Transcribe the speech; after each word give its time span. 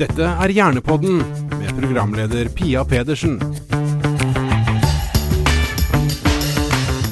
Dette 0.00 0.24
er 0.24 0.48
Hjernepodden 0.48 1.18
med 1.60 1.74
programleder 1.76 2.48
Pia 2.56 2.80
Pedersen. 2.88 3.34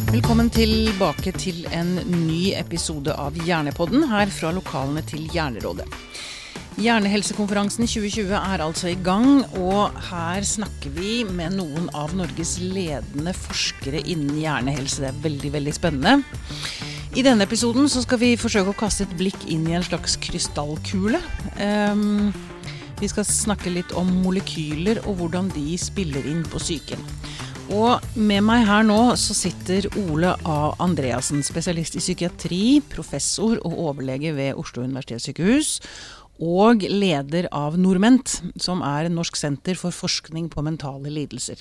Velkommen 0.09 0.49
tilbake 0.49 1.35
til 1.37 1.67
en 1.69 1.99
ny 2.09 2.55
episode 2.57 3.13
av 3.13 3.37
Hjernepodden 3.45 4.09
her 4.09 4.33
fra 4.33 4.55
lokalene 4.57 5.05
til 5.05 5.29
Hjernerådet. 5.35 5.85
Hjernehelsekonferansen 6.81 7.85
2020 7.85 8.33
er 8.41 8.65
altså 8.65 8.95
i 8.95 8.99
gang, 9.05 9.45
og 9.61 9.93
her 10.09 10.49
snakker 10.49 10.97
vi 10.97 11.27
med 11.29 11.59
noen 11.61 11.93
av 11.93 12.17
Norges 12.17 12.57
ledende 12.63 13.37
forskere 13.37 14.01
innen 14.01 14.39
hjernehelse. 14.41 15.05
Det 15.05 15.13
er 15.13 15.25
veldig, 15.29 15.57
veldig 15.61 15.77
spennende. 15.77 16.23
I 17.13 17.25
denne 17.27 17.45
episoden 17.45 17.85
skal 17.93 18.25
vi 18.25 18.37
forsøke 18.41 18.73
å 18.73 18.81
kaste 18.87 19.05
et 19.05 19.19
blikk 19.21 19.45
inn 19.45 19.69
i 19.69 19.77
en 19.77 19.85
slags 19.85 20.17
krystallkule. 20.25 21.21
Um, 21.61 22.31
vi 22.99 23.09
skal 23.11 23.27
snakke 23.27 23.71
litt 23.71 23.93
om 23.99 24.09
molekyler 24.25 24.99
og 25.05 25.21
hvordan 25.21 25.53
de 25.55 25.77
spiller 25.79 26.25
inn 26.27 26.43
på 26.49 26.59
psyken. 26.59 27.03
Og 27.69 28.01
med 28.17 28.43
meg 28.47 28.65
her 28.67 28.87
nå 28.87 28.99
så 29.21 29.37
sitter 29.37 29.87
Ole 30.09 30.33
A. 30.49 30.73
Andreassen, 30.83 31.45
spesialist 31.45 31.99
i 31.99 32.03
psykiatri, 32.03 32.81
professor 32.91 33.61
og 33.61 33.77
overlege 33.91 34.33
ved 34.35 34.59
Oslo 34.59 34.87
universitetssykehus. 34.87 35.77
Og 36.39 36.87
leder 36.87 37.49
av 37.55 37.77
Norment, 37.79 38.39
som 38.63 38.83
er 38.87 39.11
Norsk 39.13 39.37
senter 39.37 39.79
for 39.79 39.95
forskning 39.95 40.49
på 40.51 40.65
mentale 40.65 41.13
lidelser. 41.13 41.61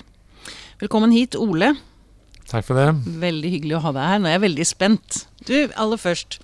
Velkommen 0.80 1.12
hit, 1.12 1.36
Ole. 1.38 1.74
Takk 2.48 2.64
for 2.64 2.78
det. 2.78 2.88
Veldig 3.20 3.50
hyggelig 3.52 3.76
å 3.76 3.84
ha 3.84 3.94
deg 3.94 4.12
her. 4.14 4.20
Nå 4.22 4.30
er 4.30 4.38
jeg 4.38 4.46
veldig 4.46 4.66
spent. 4.70 5.24
Du, 5.44 5.56
aller 5.76 6.00
først. 6.00 6.38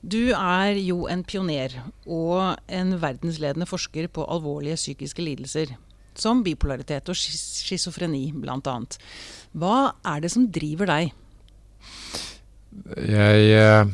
Du 0.00 0.32
er 0.32 0.78
jo 0.80 1.04
en 1.12 1.22
pioner 1.28 1.74
og 2.08 2.56
en 2.72 2.94
verdensledende 3.02 3.68
forsker 3.68 4.08
på 4.08 4.24
alvorlige 4.24 4.78
psykiske 4.80 5.24
lidelser. 5.24 5.74
Som 6.16 6.40
bipolaritet 6.44 7.08
og 7.12 7.16
schizofreni, 7.16 8.30
bl.a. 8.32 8.76
Hva 9.52 9.76
er 10.08 10.22
det 10.24 10.32
som 10.32 10.48
driver 10.52 10.88
deg? 10.90 11.12
Jeg 12.96 13.52
eh, 13.56 13.92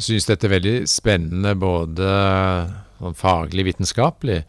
syns 0.00 0.28
dette 0.28 0.48
er 0.48 0.54
veldig 0.56 0.74
spennende 0.90 1.54
både 1.58 2.08
sånn 3.02 3.18
faglig, 3.18 3.66
vitenskapelig, 3.72 4.42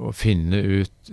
å 0.00 0.12
finne 0.16 0.60
ut 0.80 1.12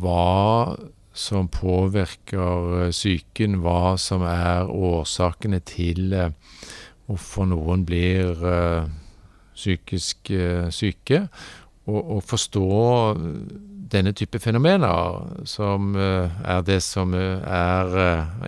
hva 0.00 0.78
som 1.18 1.48
påvirker 1.50 2.90
psyken, 2.92 3.58
hva 3.64 3.96
som 3.98 4.22
er 4.26 4.70
årsakene 4.70 5.58
til 5.66 6.14
eh, 6.14 6.30
hvorfor 7.08 7.48
noen 7.48 7.84
blir 7.88 8.36
uh, 8.44 8.88
psykisk 9.56 10.30
uh, 10.34 10.68
syke. 10.74 11.24
Og, 11.88 11.98
og, 11.98 12.22
forstå 12.28 12.68
denne 13.88 14.12
type 14.12 14.36
fenomener, 14.44 15.22
som 15.48 15.94
uh, 15.96 16.28
er 16.44 16.64
det 16.66 16.82
som 16.84 17.14
er 17.16 17.94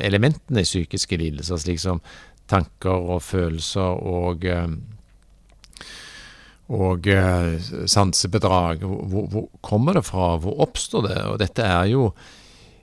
elementene 0.04 0.60
i 0.60 0.68
psykiske 0.68 1.16
lidelser, 1.16 1.62
slik 1.62 1.80
som 1.80 2.02
tanker 2.50 3.12
og 3.14 3.22
følelser 3.24 4.04
og 4.10 4.44
og 6.70 7.06
sansebedrag. 7.90 8.84
Hvor, 8.86 9.24
hvor, 9.26 9.46
kommer 9.58 9.96
det 9.98 10.04
fra? 10.06 10.36
Hvor 10.38 10.60
oppstår 10.62 11.02
det? 11.08 11.16
Og 11.26 11.40
dette 11.42 11.64
er 11.66 11.88
jo 11.90 12.04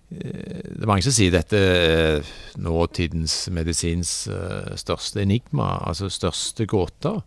det 0.08 0.80
er 0.80 0.88
mange 0.88 1.04
som 1.04 1.12
sier 1.12 1.34
dette 1.34 1.60
er 1.60 2.28
nåtidens 2.64 3.50
medisins 3.52 4.12
uh, 4.32 4.72
største 4.80 5.20
enigma, 5.26 5.74
altså 5.84 6.08
største 6.12 6.68
gåter. 6.70 7.20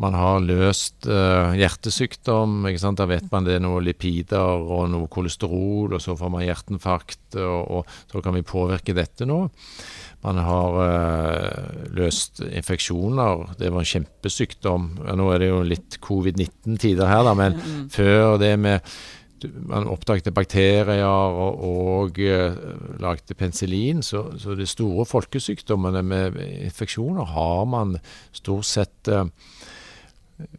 Man 0.00 0.16
har 0.16 0.40
løst 0.40 1.04
hjertesykdom. 1.04 2.64
ikke 2.66 2.80
sant? 2.80 2.98
Da 2.98 3.04
vet 3.06 3.26
man 3.30 3.44
det 3.46 3.58
er 3.58 3.60
noe 3.62 3.82
lipider 3.84 4.64
og 4.64 4.88
noe 4.90 5.06
kolesterol, 5.12 5.92
og 5.92 6.00
så 6.02 6.16
får 6.18 6.32
man 6.32 6.46
hjerteinfarkt, 6.46 7.36
og, 7.36 7.60
og, 7.60 7.92
så 8.10 8.24
kan 8.24 8.34
vi 8.34 8.42
påvirke 8.42 8.96
dette 8.96 9.28
nå. 9.28 9.44
Man 10.22 10.38
har 10.38 10.76
uh, 10.78 11.86
løst 11.98 12.40
infeksjoner. 12.46 13.56
Det 13.58 13.72
var 13.74 13.82
en 13.82 13.92
kjempesykdom. 13.92 14.84
Ja, 15.08 15.16
nå 15.18 15.26
er 15.34 15.42
det 15.42 15.48
jo 15.50 15.64
litt 15.66 15.98
covid-19-tider 16.02 17.10
her, 17.10 17.24
da, 17.26 17.34
men 17.38 17.58
mm. 17.58 17.88
før 17.92 18.38
det 18.42 18.54
med 18.62 18.94
man 19.68 19.88
oppdaget 19.90 20.34
bakterier 20.34 21.32
og, 21.32 21.64
og 21.66 22.20
uh, 22.20 23.00
lagde 23.02 23.34
penicillin. 23.38 24.02
Så, 24.02 24.24
så, 24.38 24.56
de 24.58 24.66
store 24.66 25.06
folkesykdommene 25.06 26.02
med 26.02 26.38
infeksjoner 26.68 27.24
har 27.34 27.64
man 27.64 27.98
stort 28.32 28.68
sett 28.68 29.12
uh, 29.12 29.26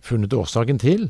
funnet 0.02 0.34
årsaken 0.34 0.80
til. 0.80 1.10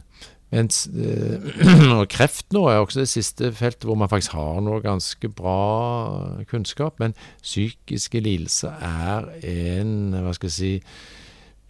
Mens 0.53 0.85
uh, 0.93 2.03
kreft 2.09 2.53
nå 2.53 2.67
er 2.69 2.81
også 2.83 3.03
det 3.03 3.09
siste 3.09 3.49
feltet 3.57 3.87
hvor 3.89 3.97
man 3.97 4.11
faktisk 4.11 4.37
har 4.37 4.61
noe 4.61 4.83
ganske 4.83 5.29
bra 5.33 6.43
kunnskap. 6.49 6.99
Men 7.01 7.17
psykiske 7.41 8.21
lidelser 8.21 8.77
er 8.77 9.31
en, 9.49 10.13
hva 10.13 10.35
skal 10.37 10.51
jeg 10.51 10.57
si, 10.59 10.73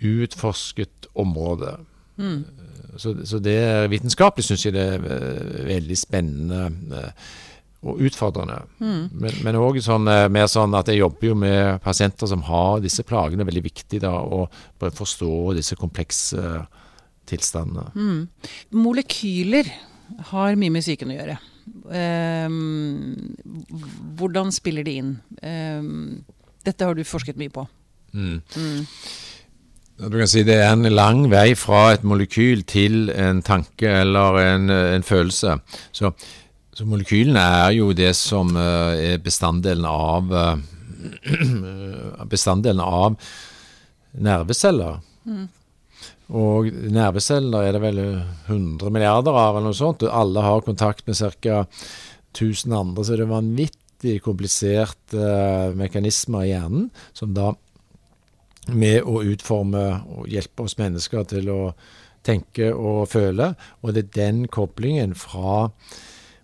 utforsket 0.03 1.07
område. 1.15 1.77
Mm. 2.19 2.43
Så, 2.97 3.15
så 3.25 3.39
det 3.41 3.57
vitenskapelig 3.91 4.45
syns 4.45 4.67
jeg 4.67 4.75
det 4.75 4.83
er 4.95 5.07
eh, 5.15 5.63
veldig 5.69 5.97
spennende 5.97 6.99
eh, 6.99 7.31
og 7.83 7.99
utfordrende. 8.07 8.61
Mm. 8.79 9.23
Men 9.43 9.57
òg 9.59 9.79
sånn, 9.83 10.07
eh, 10.11 10.27
mer 10.31 10.47
sånn 10.51 10.75
at 10.77 10.91
jeg 10.91 11.01
jobber 11.01 11.31
jo 11.31 11.39
med 11.39 11.81
pasienter 11.83 12.29
som 12.29 12.45
har 12.47 12.83
disse 12.83 13.03
plagene. 13.07 13.47
Veldig 13.47 13.65
viktig 13.65 14.03
da 14.03 14.13
å 14.21 14.45
forstå 14.83 15.33
disse 15.57 15.77
komplekse 15.79 16.61
tilstandene. 17.29 17.89
Mm. 17.95 18.53
Molekyler 18.77 19.71
har 20.31 20.59
mye 20.59 20.73
med 20.73 20.85
psyken 20.85 21.11
å 21.11 21.17
gjøre. 21.17 21.39
Um, 21.87 23.35
hvordan 24.19 24.51
spiller 24.51 24.83
de 24.85 24.97
inn? 24.99 25.13
Um, 25.39 26.23
dette 26.67 26.87
har 26.87 26.95
du 26.95 27.03
forsket 27.07 27.39
mye 27.39 27.51
på. 27.53 27.63
Mm. 28.13 28.41
Du 30.09 30.17
kan 30.17 30.27
si 30.27 30.43
Det 30.43 30.57
er 30.59 30.71
en 30.73 30.87
lang 30.91 31.27
vei 31.31 31.53
fra 31.55 31.93
et 31.93 32.03
molekyl 32.07 32.63
til 32.67 33.09
en 33.13 33.41
tanke 33.45 33.87
eller 34.03 34.39
en, 34.41 34.69
en 34.69 35.05
følelse. 35.05 35.57
Så, 35.95 36.11
så, 36.73 36.85
molekylene 36.89 37.39
er 37.39 37.71
jo 37.77 37.91
det 37.95 38.11
som 38.19 38.55
uh, 38.57 38.91
er 38.97 39.21
bestanddelen 39.23 39.87
av 39.87 40.33
uh, 40.33 42.25
Bestanddelen 42.33 42.83
av 42.83 43.15
nerveceller. 44.13 44.99
Mm. 45.23 45.45
Og 46.33 46.69
nerveceller 46.91 47.67
er 47.67 47.75
det 47.75 47.83
vel 47.83 48.01
100 48.47 48.91
milliarder 48.93 49.35
av, 49.35 49.57
eller 49.57 49.71
noe 49.71 49.77
sånt. 49.77 50.03
Og 50.03 50.19
alle 50.23 50.43
har 50.43 50.65
kontakt 50.65 51.07
med 51.07 51.19
ca. 51.43 51.63
1000 52.33 52.73
andre, 52.73 53.03
så 53.05 53.13
det 53.13 53.27
er 53.27 53.29
vanvittig 53.29 54.15
kompliserte 54.25 55.27
mekanismer 55.77 56.47
i 56.47 56.49
hjernen 56.49 56.87
som 57.13 57.35
da 57.35 57.51
med 58.71 59.03
å 59.03 59.21
utforme 59.27 59.83
og 60.15 60.31
hjelpe 60.31 60.67
oss 60.67 60.77
mennesker 60.79 61.27
til 61.33 61.51
å 61.51 61.61
tenke 62.23 62.71
og 62.71 63.09
føle. 63.11 63.53
Og 63.83 63.95
det 63.95 64.07
er 64.07 64.17
den 64.17 64.43
koblingen 64.51 65.15
fra 65.17 65.67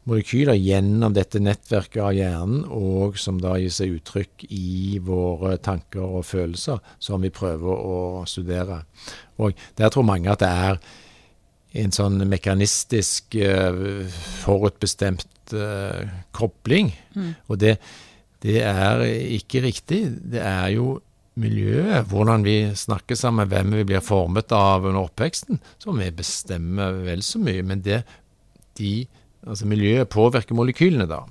molekyler 0.09 0.57
gjennom 0.57 1.13
dette 1.13 1.41
nettverket 1.43 2.01
av 2.01 2.15
hjernen, 2.17 2.63
og 2.65 3.19
som 3.21 3.39
da 3.41 3.55
gir 3.59 3.73
seg 3.73 3.99
uttrykk 3.99 4.47
i 4.55 4.99
våre 5.05 5.57
tanker 5.63 6.01
og 6.03 6.25
følelser, 6.27 6.79
som 6.99 7.21
vi 7.23 7.31
prøver 7.33 7.69
å 7.69 7.99
studere. 8.29 8.81
Og 9.39 9.57
der 9.77 9.93
tror 9.93 10.07
mange 10.07 10.31
at 10.33 10.41
det 10.43 10.49
er 10.49 10.81
en 11.79 11.93
sånn 11.93 12.17
mekanistisk, 12.25 13.37
uh, 13.37 14.07
forutbestemt 14.41 15.53
uh, 15.53 16.01
kobling. 16.33 16.89
Mm. 17.13 17.35
Og 17.45 17.59
det, 17.61 17.75
det 18.41 18.63
er 18.65 19.05
ikke 19.37 19.61
riktig. 19.67 20.01
Det 20.33 20.41
er 20.41 20.73
jo 20.73 20.95
miljøet, 21.39 22.07
hvordan 22.09 22.43
vi 22.43 22.57
snakker 22.75 23.17
sammen, 23.17 23.49
hvem 23.49 23.75
vi 23.79 23.85
blir 23.91 24.03
formet 24.03 24.51
av 24.55 24.85
under 24.85 25.07
oppveksten, 25.07 25.59
som 25.81 25.99
vi 25.99 26.09
bestemmer 26.15 27.01
vel 27.05 27.23
så 27.25 27.41
mye. 27.41 27.65
Men 27.65 27.83
det, 27.85 28.01
de, 28.79 28.93
altså 29.45 29.69
miljøet 29.69 30.11
påvirker 30.11 30.57
molekylene, 30.57 31.09
da. 31.09 31.23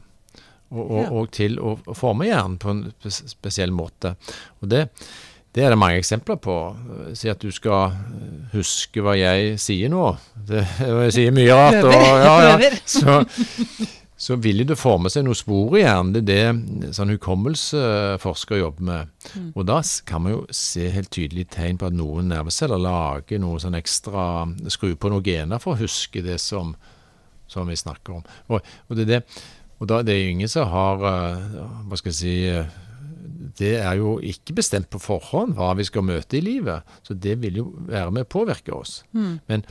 Og, 0.68 0.82
og, 0.84 1.00
ja. 1.00 1.08
og 1.16 1.30
til 1.32 1.56
å, 1.64 1.78
forme 1.96 2.28
hjernen 2.28 2.58
på 2.60 2.74
en 2.74 2.84
spesiell 3.08 3.72
måte. 3.72 4.14
Og 4.60 4.68
det, 4.68 4.84
det 5.56 5.64
er 5.64 5.72
det 5.72 5.80
mange 5.80 6.00
eksempler 6.02 6.36
på. 6.44 6.56
Si 7.16 7.30
at 7.32 7.40
du 7.40 7.48
skal 7.54 7.96
huske 8.52 9.04
hva 9.04 9.16
jeg 9.16 9.56
sier 9.62 9.92
nå. 9.92 10.10
Det, 10.48 10.64
jeg 10.84 11.14
sier 11.16 11.36
mye 11.36 11.56
rart. 11.56 11.80
Og, 11.88 11.96
ja, 12.28 12.34
ja. 12.50 12.74
Så, 12.84 13.22
så 14.18 14.34
vil 14.42 14.64
det 14.66 14.74
forme 14.78 15.10
seg 15.12 15.22
noen 15.26 15.38
spor 15.38 15.76
i 15.78 15.84
hjernen. 15.84 16.24
Det 16.26 16.34
er 16.34 16.56
det 16.82 16.90
sånn 16.96 17.12
hukommelseforsker 17.14 18.58
jobber 18.58 18.86
med. 18.88 19.12
Mm. 19.38 19.52
Og 19.52 19.68
da 19.68 19.78
kan 20.10 20.24
man 20.24 20.34
jo 20.34 20.40
se 20.54 20.88
helt 20.90 21.12
tydelig 21.14 21.46
tegn 21.54 21.78
på 21.78 21.86
at 21.86 21.94
noen 21.94 22.32
nerveceller 22.32 22.82
lager 22.82 23.38
noe 23.42 23.62
sånn 23.62 23.78
ekstra 23.78 24.26
Skru 24.74 24.96
på 24.98 25.12
noen 25.12 25.24
gener 25.24 25.62
for 25.62 25.76
å 25.76 25.82
huske 25.84 26.24
det 26.24 26.40
som, 26.42 26.74
som 27.46 27.70
vi 27.70 27.78
snakker 27.78 28.18
om. 28.18 28.26
Og, 28.50 28.74
og 28.90 28.98
det, 28.98 29.06
det, 29.06 29.22
og 29.78 29.86
da, 29.92 30.02
det 30.02 30.16
er 30.16 30.20
jo 30.24 30.34
ingen 30.34 30.50
som 30.50 30.66
har 30.72 31.08
eh, 31.12 31.48
Hva 31.86 32.00
skal 32.00 32.12
jeg 32.12 32.18
si 32.18 32.36
eh, 32.50 32.76
det 33.58 33.74
er 33.80 33.98
jo 33.98 34.16
ikke 34.22 34.56
bestemt 34.58 34.90
på 34.92 35.00
forhånd 35.02 35.56
hva 35.58 35.72
vi 35.78 35.86
skal 35.86 36.04
møte 36.06 36.38
i 36.38 36.42
livet. 36.44 36.86
Så 37.06 37.14
det 37.14 37.36
vil 37.42 37.60
jo 37.62 37.66
være 37.88 38.12
med 38.14 38.26
å 38.26 38.30
påvirke 38.30 38.74
oss. 38.74 39.02
Mm. 39.14 39.38
Men 39.50 39.64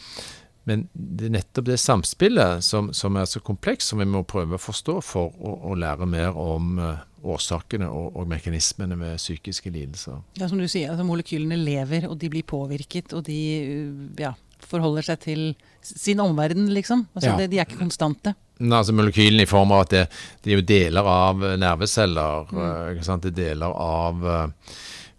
men 0.67 0.87
det 0.91 1.29
er 1.29 1.31
nettopp 1.37 1.69
det 1.69 1.77
samspillet 1.79 2.63
som, 2.65 2.89
som, 2.95 3.15
er 3.15 3.27
så 3.29 3.39
komplekst, 3.39 3.93
som 3.93 4.01
vi 4.01 4.07
må 4.09 4.25
prøve 4.27 4.57
å 4.57 4.61
forstå 4.61 4.97
for 5.05 5.31
å, 5.39 5.53
å 5.71 5.75
lære 5.79 6.07
mer 6.09 6.35
om 6.35 6.73
uh, 6.81 7.05
årsakene 7.23 7.87
og, 7.87 8.09
og, 8.17 8.25
mekanismene 8.27 8.97
med 8.99 9.15
psykiske 9.21 9.71
lidelser. 9.71 10.19
Ja, 10.35 10.49
Som 10.51 10.59
du 10.59 10.67
sier, 10.67 10.91
altså 10.91 11.05
molekylene 11.07 11.55
lever, 11.61 12.09
og 12.11 12.19
de 12.19 12.31
blir 12.33 12.43
påvirket, 12.47 13.15
og 13.15 13.23
de 13.29 13.39
ja, 14.19 14.33
forholder 14.67 15.07
seg 15.07 15.23
til 15.23 15.45
sin 15.79 16.19
omverden, 16.19 16.67
liksom. 16.75 17.07
Altså, 17.13 17.31
ja. 17.31 17.39
det, 17.39 17.47
de 17.53 17.61
er 17.61 17.69
ikke 17.69 17.79
konstante. 17.85 18.35
Altså 18.57 18.91
Molekylene 18.97 19.45
i 19.45 19.49
form 19.49 19.71
av 19.71 19.85
at 19.85 19.91
det, 19.93 20.05
det 20.43 20.51
er 20.51 20.59
jo 20.59 20.67
deler 20.67 21.07
av 21.07 21.49
nerveceller. 21.61 22.47
Mm. 22.51 23.03
Det 23.05 23.31
er 23.31 23.35
deler 23.37 23.75
av 23.87 24.23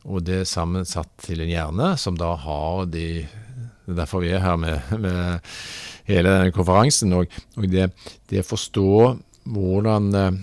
Og 0.09 0.25
det 0.27 0.41
er 0.43 0.49
sammensatt 0.49 1.13
til 1.23 1.45
en 1.45 1.53
hjerne 1.53 1.93
som 2.03 2.19
da 2.19 2.33
har 2.43 2.89
de 2.91 3.07
det 3.89 3.95
er 3.95 4.03
derfor 4.03 4.21
vi 4.21 4.35
er 4.37 4.43
her 4.45 4.57
med, 4.61 4.91
med 5.01 5.39
hele 6.05 6.29
denne 6.35 6.53
konferansen. 6.53 7.15
Og, 7.17 7.33
og 7.57 7.69
det, 7.73 7.89
det, 8.29 8.43
å 8.43 8.49
forstå 8.51 8.91
hvordan 9.49 10.11
eh, 10.13 10.37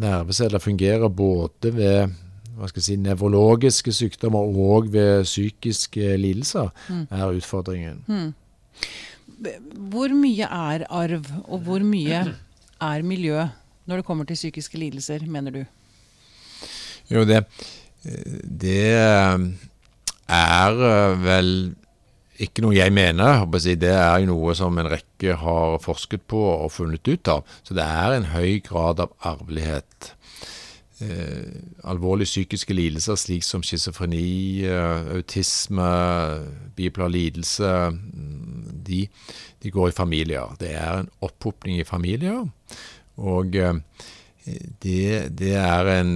nerveceller 0.00 0.62
fungerer 0.64 1.12
både 1.12 1.74
ved 1.76 2.16
hva 2.56 2.70
skal 2.70 2.80
jeg 2.80 2.86
si, 2.86 2.96
nevrologiske 3.04 3.92
sykdommer 3.92 4.48
og 4.48 4.88
ved 4.94 5.26
psykiske 5.28 6.14
lidelser, 6.16 6.70
mm. 6.88 7.04
er 7.12 7.36
utfordringen. 7.36 8.00
Mm. 8.08 8.32
Hvor 9.92 10.16
mye 10.16 10.48
er 10.48 10.86
arv, 10.88 11.28
og 11.44 11.66
hvor 11.68 11.84
mye 11.84 12.24
er 12.80 13.04
miljø 13.04 13.44
når 13.84 14.00
det 14.00 14.08
kommer 14.08 14.24
til 14.24 14.40
psykiske 14.40 14.80
lidelser, 14.80 15.28
mener 15.28 15.52
du? 15.52 15.62
Jo, 17.12 17.28
det, 17.28 17.44
det 18.64 18.88
er 18.96 19.44
eh, 20.88 21.26
vel 21.28 21.52
ikke 22.42 22.64
noe 22.64 22.76
jeg 22.76 22.92
mener. 22.94 23.44
Det 23.52 23.92
er 23.92 24.20
jo 24.22 24.32
noe 24.32 24.54
som 24.58 24.76
en 24.78 24.90
rekke 24.90 25.36
har 25.40 25.78
forsket 25.84 26.26
på 26.28 26.42
og 26.52 26.72
funnet 26.74 27.08
ut 27.08 27.32
av. 27.32 27.46
Så 27.66 27.76
det 27.76 27.86
er 27.86 28.16
en 28.16 28.30
høy 28.34 28.60
grad 28.64 29.02
av 29.04 29.14
arvelighet. 29.26 30.12
Eh, 30.96 31.44
alvorlige 31.84 32.30
psykiske 32.30 32.72
lidelser 32.72 33.18
slik 33.20 33.44
som 33.44 33.60
schizofreni, 33.60 34.64
eh, 34.64 35.10
autisme, 35.18 35.88
bipolar 36.76 37.12
lidelse, 37.12 37.72
mm, 37.92 38.70
de, 38.86 39.02
de, 39.62 39.70
går 39.70 39.90
i 39.90 39.96
familier. 39.96 40.56
Det 40.56 40.72
er 40.72 41.02
en 41.02 41.10
opphopning 41.20 41.76
i 41.80 41.84
familier. 41.84 42.46
Og 43.20 43.56
eh, 43.60 43.76
det, 44.80 45.36
det, 45.36 45.52
er 45.60 45.92
en, 45.98 46.14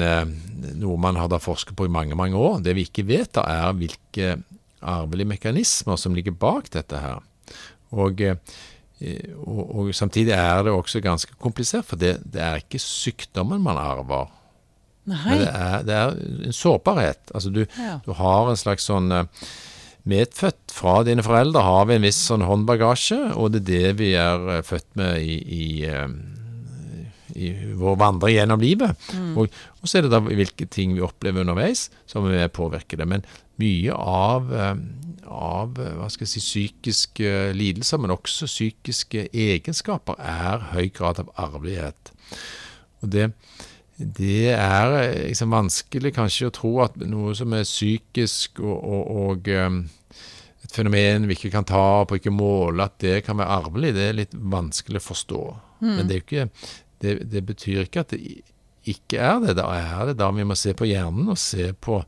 noe 0.81 0.97
man 0.97 1.19
har 1.19 1.37
forsket 1.43 1.77
på 1.77 1.85
i 1.85 1.93
mange 1.93 2.17
mange 2.17 2.39
år. 2.39 2.63
Det 2.65 2.77
vi 2.79 2.87
ikke 2.89 3.05
vet, 3.05 3.35
da 3.37 3.45
er 3.51 3.77
hvilke 3.77 4.39
arvelige 4.81 5.33
mekanismer 5.35 6.01
som 6.01 6.17
ligger 6.17 6.37
bak 6.37 6.71
dette 6.73 7.01
her. 7.01 7.23
Og, 7.91 8.21
eh, 8.21 8.37
og, 9.45 9.63
og 9.77 9.95
samtidig 9.97 10.35
er 10.37 10.67
det 10.67 10.75
også 10.75 11.03
ganske 11.05 11.35
komplisert, 11.41 11.89
for 11.89 12.01
det, 12.01 12.19
det 12.25 12.43
er 12.45 12.63
ikke 12.63 12.83
sykdommen 12.83 13.63
man 13.65 13.81
arver. 13.81 14.31
Men 15.11 15.43
det 15.43 15.49
er, 15.49 15.83
det 15.83 15.97
er, 15.97 16.17
en 16.47 16.55
sårbarhet. 16.55 17.33
Altså 17.35 17.51
du, 17.51 17.65
ja. 17.65 17.99
du 18.05 18.13
har 18.15 18.51
en 18.51 18.59
slags 18.61 18.87
sånn 18.91 19.11
eh, 19.15 19.47
medfødt 20.09 20.73
fra 20.75 21.01
dine 21.07 21.25
foreldre 21.25 21.63
har 21.65 21.89
vi 21.89 21.97
en 21.99 22.07
viss 22.07 22.21
sånn 22.31 22.45
håndbagasje, 22.47 23.19
og 23.37 23.55
det 23.55 23.63
er 23.63 23.71
det 23.71 23.95
vi 24.01 24.13
er 24.19 24.47
eh, 24.57 24.63
født 24.67 24.89
med 25.01 25.25
i, 25.25 25.39
i, 25.41 25.65
i 27.37 27.53
vår 27.79 27.99
vandring 28.01 28.37
gjennom 28.37 28.63
livet. 28.63 29.09
Mm. 29.15 29.33
Og, 29.39 29.61
og, 29.81 29.85
så 29.89 29.99
er 29.99 30.07
det 30.07 30.13
da 30.15 30.23
hvilke 30.25 30.67
ting 30.71 30.95
vi 30.97 31.05
opplever 31.05 31.45
underveis 31.45 31.89
som 32.11 32.27
vil 32.27 32.43
påvirke 32.55 32.99
det. 33.01 33.09
Men 33.09 33.27
mye 33.61 33.97
av, 33.97 34.51
eh, 34.55 34.75
av 35.27 35.81
eh, 35.81 35.95
hva 35.99 36.09
skal 36.13 36.27
jeg 36.27 36.35
si, 36.35 36.45
psykiske 36.45 37.35
lidelser, 37.57 38.01
men 38.01 38.15
også 38.15 38.49
psykiske 38.51 39.29
egenskaper, 39.31 40.19
er 40.19 40.71
høy 40.75 40.89
grad 40.97 41.23
av 41.23 41.33
arvelighet. 41.41 42.13
Og 43.01 43.13
det, 43.13 43.31
det 43.99 44.53
er 44.57 44.99
eh, 45.03 45.15
liksom 45.29 45.57
vanskelig 45.57 46.15
kanskje 46.17 46.51
å 46.51 46.59
tro 46.61 46.75
at 46.87 47.01
noe 47.05 47.35
som 47.39 47.57
er 47.57 47.69
psykisk 47.69 48.63
og, 48.65 48.77
og, 48.79 49.17
og 49.25 49.55
et 50.71 50.77
fenomen 50.77 51.27
vi 51.29 51.37
ikke 51.37 51.53
kan 51.55 51.67
ta 51.67 52.05
på, 52.07 52.21
ikke 52.21 52.35
måle, 52.35 52.85
at 52.87 53.01
det 53.03 53.25
kan 53.27 53.41
være 53.41 53.59
arvelig, 53.61 53.95
det 53.97 54.07
er 54.07 54.23
litt 54.23 54.37
vanskelig 54.37 55.01
å 55.01 55.09
forstå. 55.09 55.43
Mm. 55.81 55.91
Men 55.91 56.07
det, 56.07 56.15
er 56.15 56.21
jo 56.21 56.27
ikke, 56.27 56.49
det, 57.01 57.19
det, 57.33 57.45
betyr 57.49 57.85
ikke 57.85 58.05
at 58.05 58.15
det 58.15 58.21
ikke 58.89 59.21
er 59.21 59.39
det. 59.45 59.57
Da 59.61 59.69
er 59.77 60.11
det 60.11 60.19
da 60.21 60.31
vi 60.35 60.47
må 60.47 60.57
se 60.59 60.75
på 60.77 60.89
hjernen 60.89 61.33
og 61.33 61.41
se 61.41 61.73
på 61.73 62.01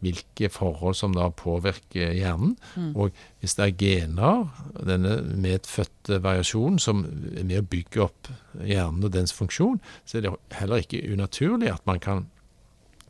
hvilke 0.00 0.48
forhold 0.48 0.96
som 0.96 1.14
da 1.16 1.28
påvirker 1.36 2.14
hjernen. 2.16 2.56
Mm. 2.74 2.90
Og 2.96 3.16
hvis 3.40 3.56
det 3.58 3.66
er 3.66 3.78
gener, 3.82 4.46
denne 4.88 5.18
medfødte 5.36 6.22
variasjonen, 6.24 6.80
som 6.80 7.04
er 7.36 7.44
med 7.44 7.60
å 7.60 7.68
bygge 7.68 8.04
opp 8.06 8.30
hjernen 8.64 9.04
og 9.04 9.14
dens 9.16 9.34
funksjon, 9.36 9.80
så 10.08 10.18
er 10.18 10.26
det 10.26 10.34
heller 10.56 10.84
ikke 10.84 11.04
unaturlig 11.12 11.72
at 11.74 11.84
man 11.88 12.00
kan 12.00 12.24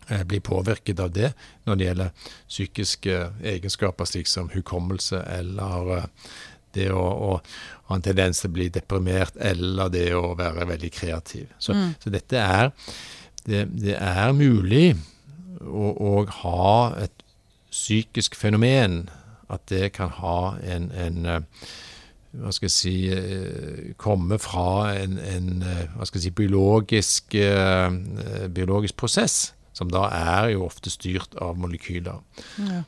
eh, 0.09 0.25
bli 0.27 0.43
påvirket 0.43 1.03
av 1.03 1.15
det 1.15 1.33
når 1.69 1.79
det 1.79 1.91
gjelder 1.91 2.29
psykiske 2.51 3.21
egenskaper, 3.55 4.11
slik 4.11 4.31
som 4.31 4.51
hukommelse 4.51 5.23
eller 5.39 5.95
eh, 6.01 6.09
det 6.77 6.91
å, 6.95 7.01
å, 7.01 7.31
ha 7.91 7.97
en 7.97 8.05
tendens 8.05 8.43
til 8.43 8.51
å 8.51 8.57
bli 8.59 8.69
deprimert 8.73 9.39
eller 9.41 9.91
det 9.93 10.09
å 10.15 10.35
være 10.39 10.69
veldig 10.71 10.91
kreativ. 10.95 11.49
Så, 11.59 11.75
mm. 11.75 11.89
så 12.03 12.13
dette 12.15 12.43
er 12.43 12.71
det, 13.47 13.65
det 13.73 13.97
er 13.97 14.35
mulig 14.37 14.95
å 15.61 16.25
ha 16.43 16.75
et 17.01 17.25
psykisk 17.71 18.35
fenomen, 18.39 19.05
at 19.51 19.63
det 19.71 19.93
kan 19.97 20.13
ha 20.21 20.57
en, 20.63 20.91
en 20.95 21.27
eh, 21.27 21.71
hva 22.39 22.53
skal 22.55 22.69
jeg 22.69 22.75
si 22.75 22.95
eh, 23.11 23.91
komme 23.99 24.39
fra 24.39 24.93
en, 24.95 25.17
en 25.19 25.65
eh, 25.67 25.87
hva 25.97 26.07
skal 26.07 26.21
jeg 26.21 26.29
si, 26.29 26.35
biologisk, 26.39 27.35
biologisk 28.55 28.99
prosess, 29.01 29.41
som 29.75 29.91
da 29.91 30.07
er 30.15 30.53
jo 30.55 30.67
ofte 30.69 30.93
styrt 30.93 31.35
av 31.43 31.59
molekyler. 31.59 32.23
Ja. 32.63 32.83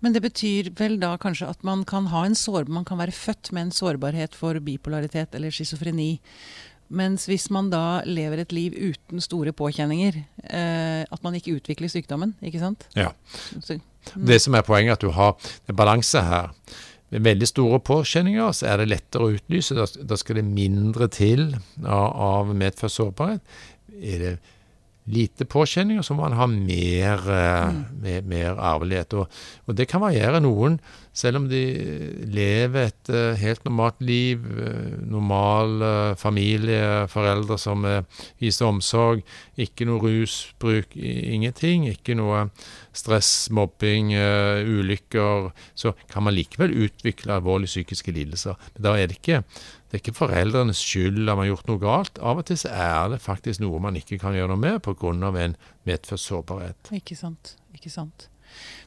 Men 0.00 0.16
det 0.16 0.22
betyr 0.24 0.72
vel 0.78 0.98
da 1.02 1.14
kanskje 1.20 1.50
at 1.50 1.62
man 1.66 1.84
kan 1.88 2.08
ha 2.12 2.24
en 2.26 2.36
sår, 2.38 2.68
man 2.72 2.86
kan 2.88 3.00
være 3.00 3.14
født 3.14 3.52
med 3.56 3.68
en 3.68 3.76
sårbarhet 3.76 4.34
for 4.38 4.58
bipolaritet 4.64 5.36
eller 5.36 5.54
schizofreni. 5.54 6.16
Mens 6.90 7.28
hvis 7.30 7.46
man 7.54 7.68
da 7.70 8.02
lever 8.02 8.42
et 8.42 8.52
liv 8.54 8.74
uten 8.74 9.22
store 9.22 9.52
påkjenninger, 9.54 10.16
eh, 10.50 11.02
at 11.06 11.22
man 11.22 11.36
ikke 11.38 11.60
utvikler 11.60 11.90
sykdommen, 11.92 12.34
ikke 12.42 12.62
sant? 12.62 12.88
Ja. 12.98 13.12
Så, 13.60 13.78
mm. 13.78 14.24
Det 14.26 14.40
som 14.42 14.56
er 14.58 14.66
poenget, 14.66 14.96
er 14.96 14.98
at 14.98 15.04
du 15.04 15.14
har 15.14 15.36
en 15.70 15.78
balanse 15.78 16.22
her. 16.26 16.50
Ved 17.10 17.22
veldig 17.26 17.46
store 17.46 17.78
påkjenninger 17.82 18.52
så 18.54 18.72
er 18.72 18.82
det 18.82 18.90
lettere 18.90 19.26
å 19.26 19.36
utlyse. 19.36 19.74
Da, 19.78 19.86
da 19.86 20.18
skal 20.18 20.40
det 20.40 20.46
mindre 20.46 21.06
til 21.14 21.52
av, 21.82 22.10
av 22.10 22.52
medført 22.54 22.94
sårbarhet. 22.94 23.54
Er 24.00 24.24
det 24.24 24.34
lite 25.10 25.46
påkjenning, 25.48 26.00
og 26.00 26.06
så 26.06 26.14
må 26.16 26.24
man 26.24 26.36
ha 26.38 26.46
mer, 26.50 27.22
eh, 27.34 27.70
mm. 27.74 27.80
mer, 28.04 28.26
mer 28.30 28.60
arvelighet. 28.70 29.16
Og, 29.18 29.40
og, 29.66 29.76
det 29.76 29.88
kan 29.90 30.02
variere. 30.02 30.40
Noen, 30.42 30.78
selv 31.12 31.40
om 31.40 31.48
de 31.50 31.62
lever 32.30 32.88
et 32.88 33.10
uh, 33.10 33.34
helt 33.40 33.64
normalt 33.66 33.98
liv, 34.04 34.44
uh, 34.44 35.00
normal 35.10 35.82
familie, 36.20 37.08
foreldre 37.10 37.58
som 37.58 37.86
viser 38.40 38.68
omsorg, 38.68 39.24
ikke 39.60 39.88
noe 39.88 40.00
rusbruk, 40.04 40.94
ingenting, 40.96 41.88
ikke 41.90 42.16
noe 42.18 42.46
stress, 42.96 43.50
mobbing, 43.54 44.14
ulykker, 44.14 45.50
så 45.78 45.92
kan 46.10 46.26
man 46.26 46.34
likevel 46.34 46.72
utvikle 46.86 47.36
alvorlige 47.36 47.74
psykiske 47.74 48.14
lidelser. 48.16 48.58
Men 48.74 48.86
da 48.86 48.96
er 48.98 49.10
det 49.10 49.20
ikke 49.20 49.44
det 49.90 49.98
er 49.98 50.02
ikke 50.04 50.20
foreldrenes 50.20 50.78
skyld 50.86 51.24
at 51.24 51.34
man 51.34 51.42
har 51.42 51.48
gjort 51.50 51.66
noe 51.66 51.80
galt. 51.82 52.18
Av 52.22 52.38
og 52.38 52.44
til 52.46 52.58
så 52.60 52.70
er 52.70 53.08
det 53.10 53.16
faktisk 53.24 53.58
noe 53.58 53.80
man 53.82 53.96
ikke 53.98 54.20
kan 54.22 54.36
gjøre 54.38 54.52
noe 54.52 54.62
med 54.62 54.78
pga. 54.86 55.10
en 55.10 55.56
medfødt 55.82 56.22
sårbarhet. 56.22 56.90
Ikke 56.94 57.16
sant. 57.18 57.56
Ikke 57.74 57.90
sant. 57.90 58.28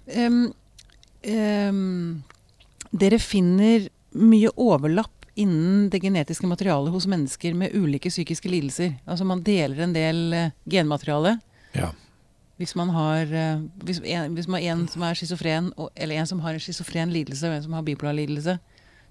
Um, 0.08 0.54
um, 1.28 2.24
dere 2.92 3.20
finner 3.20 3.90
mye 4.16 4.54
overlapp 4.56 5.28
innen 5.36 5.90
det 5.92 6.00
genetiske 6.00 6.48
materialet 6.48 6.94
hos 6.94 7.08
mennesker 7.10 7.54
med 7.54 7.76
ulike 7.76 8.08
psykiske 8.08 8.48
lidelser. 8.48 8.96
Altså 9.04 9.28
man 9.28 9.44
deler 9.44 9.84
en 9.84 9.98
del 9.98 10.24
uh, 10.32 10.52
genmateriale. 10.64 11.36
Ja. 11.76 11.92
Hvis 12.64 12.78
man 12.80 12.94
har 12.96 13.28
uh, 13.28 13.66
hvis, 13.84 14.00
en, 14.08 14.38
hvis 14.38 14.48
man 14.48 14.62
har 14.62 14.72
en 14.72 14.86
som 14.88 15.04
er 15.04 15.20
schizofren, 15.20 15.74
eller 16.00 16.22
en 16.22 16.30
som 16.30 16.40
har 16.46 16.56
en 16.56 16.64
schizofren 16.64 17.12
lidelse 17.12 17.50
og 17.50 17.58
en 17.58 17.66
som 17.66 17.76
har 17.76 17.84
bipolar 17.84 18.16
lidelse, 18.16 18.56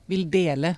vil 0.09 0.25
dele 0.33 0.77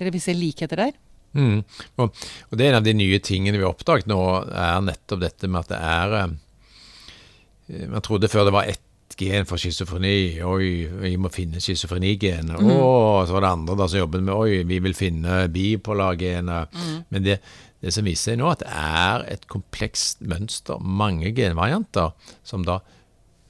dere 0.00 0.12
vil 0.14 0.22
se 0.24 0.32
likheter 0.32 0.80
der? 0.80 0.94
Mm. 1.36 1.60
Og, 2.00 2.08
og, 2.48 2.54
det 2.56 2.64
er 2.64 2.72
en 2.72 2.80
av 2.80 2.86
de 2.86 2.94
nye 2.96 3.20
tingene 3.22 3.58
vi 3.58 3.66
har 3.66 3.74
oppdaget 3.74 4.08
nå, 4.10 4.20
er 4.48 4.80
nettopp 4.82 5.20
dette 5.22 5.50
med 5.50 5.60
at 5.60 5.70
det 5.70 5.80
er 5.86 6.14
eh, 6.18 7.84
Man 7.92 8.02
trodde 8.02 8.30
før 8.32 8.48
det 8.48 8.54
var 8.56 8.70
ett 8.70 8.86
gen 9.20 9.44
for 9.46 9.60
schizofreni. 9.60 10.40
Oi, 10.46 10.88
vi 10.88 11.10
må 11.20 11.28
finne 11.30 11.60
schizofrenigenet. 11.60 12.56
Mm. 12.56 12.70
Og 12.72 13.28
så 13.28 13.34
var 13.36 13.44
det 13.44 13.50
andre 13.52 13.76
da 13.76 13.88
som 13.90 14.00
jobbet 14.00 14.24
med 14.24 14.32
oi, 14.34 14.62
vi 14.66 14.78
vil 14.82 14.96
finne 14.96 15.42
bipolargenet. 15.52 16.72
Mm. 16.72 16.96
Men 17.12 17.26
det, 17.26 17.36
det 17.80 17.92
som 17.94 18.04
viser 18.04 18.34
seg 18.34 18.40
nå, 18.40 18.48
at 18.52 18.62
det 18.62 18.72
er 18.76 19.26
et 19.32 19.46
komplekst 19.50 20.20
mønster. 20.28 20.80
Mange 20.80 21.32
genvarianter 21.36 22.12
som 22.46 22.66
da 22.66 22.80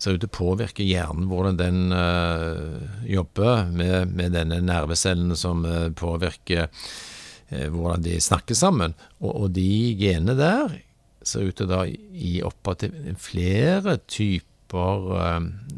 ser 0.01 0.17
ut 0.17 0.23
til 0.23 0.31
å 0.31 0.37
påvirke 0.39 0.87
hjernen, 0.87 1.29
hvordan 1.29 1.59
den 1.59 1.81
øh, 1.93 2.85
jobber 3.11 3.67
med, 3.69 4.15
med, 4.15 4.33
denne 4.37 4.61
nervecellen 4.65 5.35
som 5.37 5.65
øh, 5.69 5.91
påvirker 5.97 6.71
øh, 6.71 7.67
hvordan 7.75 8.07
de 8.07 8.21
snakker 8.23 8.57
sammen. 8.57 8.95
Og, 9.21 9.35
og, 9.35 9.51
de 9.59 9.97
genene 10.01 10.39
der 10.39 10.79
ser 11.27 11.51
ut 11.51 11.59
til 11.61 11.75
å 11.77 11.83
gi 11.85 12.39
opphav 12.47 12.79
til 12.81 12.97
flere 13.21 13.99
typer 14.09 14.39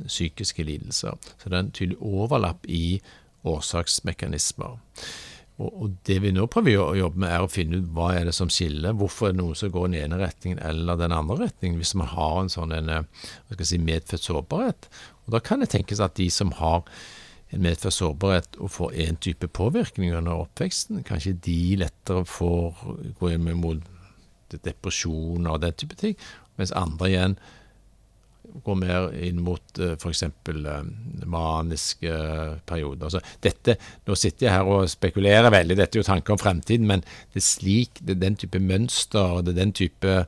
psykiske 0.06 0.62
lidelser. 0.68 1.18
Så 1.40 1.48
det 1.48 1.56
er 1.56 1.64
en 1.64 1.74
tydelig 1.74 1.98
overlapp 1.98 2.68
i 2.70 3.00
årsaksmekanismer. 3.48 4.76
Og, 5.62 5.96
det 6.08 6.18
vi 6.24 6.32
nå 6.34 6.46
prøver 6.50 6.80
å 6.80 6.98
jobbe 6.98 7.22
med, 7.22 7.32
er 7.32 7.44
å 7.44 7.50
finne 7.50 7.80
ut 7.80 7.88
hva 7.94 8.10
er 8.16 8.28
det 8.28 8.34
som 8.36 8.50
skiller. 8.52 8.96
Hvorfor 8.98 9.28
er 9.28 9.34
det 9.34 9.40
noen 9.42 9.58
som 9.58 9.72
går 9.72 9.88
den 9.88 9.98
ene 10.00 10.20
retningen 10.20 10.60
eller 10.64 11.00
den 11.00 11.14
andre 11.16 11.46
retningen, 11.46 11.78
hvis 11.80 11.94
man 11.98 12.10
har 12.12 12.38
en 12.40 12.52
sånn 12.52 12.74
en, 12.76 12.90
eh, 12.90 13.62
si, 13.62 13.78
medfødt 13.78 14.28
sårbarhet. 14.28 14.88
Og 15.26 15.32
Da 15.36 15.40
kan 15.40 15.60
det 15.60 15.70
tenkes 15.70 16.00
at 16.00 16.16
de 16.16 16.28
som 16.30 16.52
har 16.58 16.82
en 17.52 17.62
medfødt 17.62 17.98
sårbarhet 17.98 18.58
og 18.58 18.70
får 18.70 18.92
én 19.06 19.18
type 19.20 19.48
påvirkning 19.48 20.14
under 20.16 20.46
oppveksten, 20.46 21.04
kanskje 21.04 21.40
de 21.40 21.76
lettere 21.76 22.24
får 22.24 22.74
gå 23.20 23.32
inn 23.32 23.48
mot 23.60 23.82
depresjon 24.52 25.46
og 25.46 25.60
den 25.60 25.72
type 25.72 25.96
ting, 25.96 26.16
mens 26.56 26.72
andre 26.76 27.08
igjen 27.08 27.36
går 28.64 28.78
mer 28.78 29.08
inn 29.24 29.40
mot 29.44 29.80
uh, 29.80 29.94
f.eks. 29.96 30.24
Uh, 30.48 30.72
maniske 31.30 32.16
perioder. 32.68 33.08
Altså, 33.08 33.22
dette, 33.44 33.76
nå 34.08 34.16
sitter 34.18 34.48
jeg 34.48 34.56
her 34.56 34.68
og 34.70 34.90
spekulerer 34.90 35.52
veldig, 35.52 35.78
dette 35.78 35.98
er 35.98 36.02
jo 36.02 36.08
tanker 36.08 36.36
om 36.36 36.42
fremtiden, 36.42 36.88
men 36.88 37.04
det 37.32 37.42
er 37.42 37.46
slik, 37.46 38.02
det 38.02 38.16
er 38.16 38.26
den 38.26 38.38
type 38.40 38.60
mønster, 38.62 39.40
det 39.42 39.54
er 39.54 39.62
den 39.62 39.74
type 39.76 40.18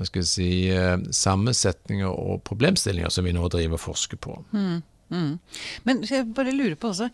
hva 0.00 0.06
skal 0.08 0.22
jeg 0.22 0.30
si, 0.30 0.52
uh, 0.72 0.96
sammensetninger 1.12 2.08
og 2.08 2.44
problemstillinger 2.48 3.12
som 3.12 3.26
vi 3.28 3.34
nå 3.36 3.50
driver 3.52 3.76
og 3.76 3.84
forsker 3.84 4.20
på. 4.22 4.38
Mm, 4.56 4.78
mm. 5.12 5.32
Men 5.88 6.04
jeg 6.08 6.30
bare 6.36 6.54
lurer 6.56 6.78
på 6.80 6.94
også, 6.94 7.10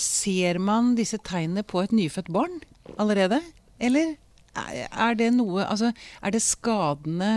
ser 0.00 0.62
man 0.62 0.94
disse 0.96 1.20
tegnene 1.20 1.66
på 1.66 1.84
et 1.84 1.92
nyfødt 1.96 2.32
barn 2.32 2.62
allerede? 2.96 3.42
Eller 3.82 4.14
er 4.56 5.16
det 5.18 5.32
noe 5.36 5.66
Altså, 5.66 5.92
er 6.22 6.32
det 6.32 6.42
skadene 6.44 7.32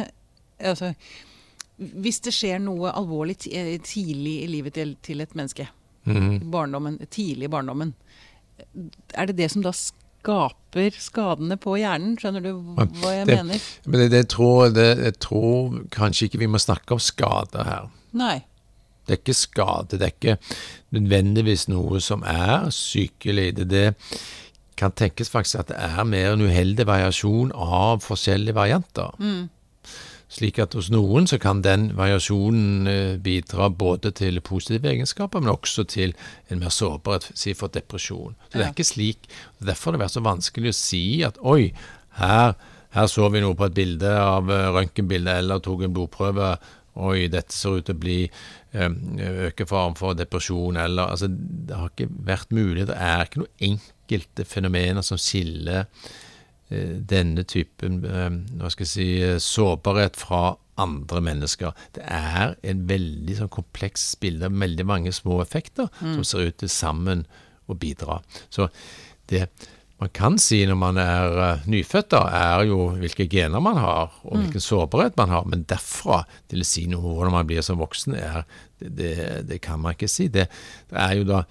altså, 0.59 0.93
hvis 1.79 2.19
det 2.25 2.33
skjer 2.35 2.59
noe 2.63 2.91
alvorlig 2.91 3.37
eh, 3.51 3.77
tidlig 3.83 4.35
i 4.43 4.49
livet 4.51 4.75
til, 4.75 4.95
til 5.05 5.23
et 5.23 5.35
menneske, 5.37 5.69
mm. 6.09 6.49
barndommen, 6.51 6.99
tidlig 7.07 7.47
i 7.47 7.53
barndommen, 7.53 7.93
er 9.15 9.29
det 9.29 9.37
det 9.39 9.47
som 9.53 9.63
da 9.63 9.71
skaper 9.75 10.95
skadene 10.99 11.55
på 11.61 11.77
hjernen? 11.79 12.17
Skjønner 12.19 12.43
du 12.43 12.51
hva 12.75 13.13
jeg 13.15 13.29
det, 13.29 13.37
mener? 13.39 13.69
Men 13.85 14.03
det, 14.03 14.09
det, 14.15 14.25
tror, 14.35 14.73
det, 14.75 14.89
jeg 15.05 15.17
tror 15.23 15.79
kanskje 15.95 16.27
ikke 16.27 16.43
vi 16.43 16.51
må 16.51 16.61
snakke 16.61 16.97
om 16.97 17.03
skade 17.03 17.63
her. 17.65 17.87
Nei. 18.19 18.37
Det 19.07 19.15
er 19.15 19.21
ikke 19.23 19.37
skade. 19.37 19.97
Det 19.97 20.05
er 20.05 20.13
ikke 20.13 20.37
nødvendigvis 20.93 21.69
noe 21.71 22.01
som 22.03 22.25
er 22.27 22.67
sykelig. 22.75 23.53
Det, 23.57 23.69
det 23.71 23.87
kan 24.79 24.93
tenkes 24.95 25.31
faktisk 25.31 25.63
at 25.63 25.71
det 25.71 25.79
er 25.81 26.03
mer 26.07 26.35
en 26.35 26.43
uheldig 26.45 26.85
variasjon 26.87 27.55
av 27.55 28.03
forskjellige 28.05 28.57
varianter. 28.59 29.15
Mm. 29.19 29.47
Slik 30.29 30.59
at 30.61 30.75
hos 30.77 30.91
noen 30.93 31.25
så 31.29 31.39
kan 31.41 31.63
den 31.65 31.87
variasjonen 31.97 32.89
eh, 32.89 33.15
bidra 33.21 33.71
både 33.73 34.11
til 34.13 34.37
positive 34.45 34.91
egenskaper, 34.91 35.41
men 35.41 35.55
også 35.55 35.87
til 35.89 36.13
en 36.53 36.61
mer 36.61 36.73
sårbarhet, 36.73 37.31
si 37.33 37.55
for 37.57 37.73
depresjon. 37.73 38.35
Så 38.51 38.59
det 38.59 38.67
er 38.67 38.75
ikke 38.75 38.85
slik. 38.85 39.25
Derfor 39.57 39.89
har 39.89 39.97
det 39.97 40.03
vært 40.03 40.17
så 40.19 40.25
vanskelig 40.27 40.69
å 40.69 40.77
si 40.77 41.03
at 41.25 41.41
oi, 41.41 41.71
her, 42.21 42.53
her 42.93 43.09
så 43.09 43.31
vi 43.33 43.41
noe 43.41 43.57
på 43.57 43.71
et 43.71 43.79
bilde 43.81 44.13
av 44.21 44.53
eh, 44.53 44.69
røntgenbildet 44.77 45.41
eller 45.41 45.65
tok 45.65 45.87
en 45.87 45.97
blodprøve. 45.97 46.53
Oi, 47.09 47.25
dette 47.33 47.55
ser 47.55 47.79
ut 47.79 47.89
til 47.89 47.97
å 47.97 48.03
bli 48.05 48.21
eh, 48.29 48.89
øke 49.49 49.65
faren 49.65 49.97
for 49.97 50.17
depresjon, 50.19 50.77
eller 50.77 51.09
altså 51.09 51.29
Det 51.29 51.73
har 51.73 51.89
ikke 51.89 52.11
vært 52.29 52.53
mulig. 52.53 52.85
Det 52.91 53.01
er 53.01 53.25
ikke 53.25 53.47
noen 53.47 53.69
enkelte 53.73 54.45
fenomener 54.45 55.05
som 55.05 55.17
skiller 55.17 55.89
denne 56.69 57.43
typen 57.49 58.03
eh, 58.05 58.29
hva 58.59 58.69
skal 58.69 58.85
jeg 58.85 58.91
si, 58.91 59.07
eh, 59.25 59.39
sårbarhet 59.41 60.19
fra 60.19 60.53
andre 60.79 61.21
mennesker. 61.25 61.73
Det 61.97 62.05
er 62.05 62.53
en 62.63 62.85
veldig 62.87 63.39
sånn 63.39 63.51
kompleks 63.51 64.13
bilde 64.21 64.47
av 64.47 64.55
veldig 64.55 64.85
mange 64.87 65.13
små 65.15 65.41
effekter 65.43 65.89
mm. 65.99 66.13
som 66.19 66.27
ser 66.27 66.51
ut 66.51 66.59
til 66.61 66.71
sammen 66.71 67.25
å 67.69 67.75
bidra. 67.77 68.21
Så 68.53 68.69
det 69.29 69.47
man 69.99 70.11
kan 70.15 70.37
si 70.39 70.61
når 70.63 70.77
man 70.79 70.99
er 71.01 71.65
nyfødt, 71.67 72.13
da, 72.13 72.21
er 72.31 72.69
jo 72.69 72.85
hvilke 73.01 73.25
gener 73.27 73.59
man 73.59 73.81
har, 73.83 74.13
og 74.23 74.31
mm. 74.37 74.43
hvilken 74.45 74.63
sårbarhet 74.63 75.17
man 75.19 75.33
har. 75.33 75.49
Men 75.51 75.65
derfra 75.67 76.21
til 76.47 76.63
å 76.63 76.69
si 76.69 76.85
noe 76.87 77.03
om 77.03 77.17
hvordan 77.17 77.35
man 77.35 77.49
blir 77.49 77.65
som 77.65 77.81
voksen, 77.81 78.15
er, 78.15 78.45
det, 78.79 78.93
det, 78.95 79.17
det, 79.49 79.59
kan 79.65 79.81
man 79.83 79.97
ikke 79.97 80.07
si. 80.07 80.29
Det, 80.31 80.47
det 80.93 81.01
er 81.03 81.17
jo 81.19 81.27
da 81.27 81.43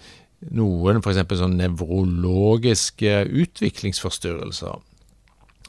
noen 0.56 1.02
f.eks. 1.02 1.20
sånn 1.42 1.58
nevrologiske 1.60 3.18
utviklingsforstyrrelser 3.42 4.80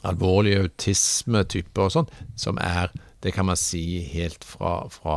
alvorlig 0.06 0.56
autismetyper 0.62 1.86
og 1.86 1.94
sånn, 1.96 2.10
som 2.38 2.60
er 2.62 2.92
det 3.20 3.34
kan 3.36 3.44
man 3.50 3.58
si 3.60 4.00
helt 4.14 4.46
fra, 4.48 4.86
fra 4.88 5.16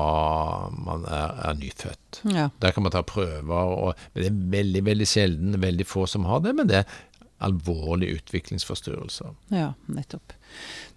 man 0.75 1.05
er, 1.07 1.37
er 1.47 1.55
nyfødt. 1.55 2.19
Ja. 2.33 2.49
Der 2.59 2.75
kan 2.75 2.83
man 2.83 2.91
ta 2.91 2.99
prøver, 3.07 3.53
og, 3.53 4.01
men 4.11 4.25
det 4.25 4.29
er 4.29 4.41
veldig 4.57 4.81
veldig 4.89 5.07
sjelden, 5.07 5.55
veldig 5.61 5.87
få 5.87 6.03
som 6.11 6.27
har 6.27 6.43
det. 6.43 6.51
Men 6.57 6.67
det 6.67 6.81
er 6.81 6.97
alvorlige 7.43 8.19
utviklingsforstyrrelser. 8.19 9.31
Ja, 9.55 9.71
nettopp. 9.91 10.35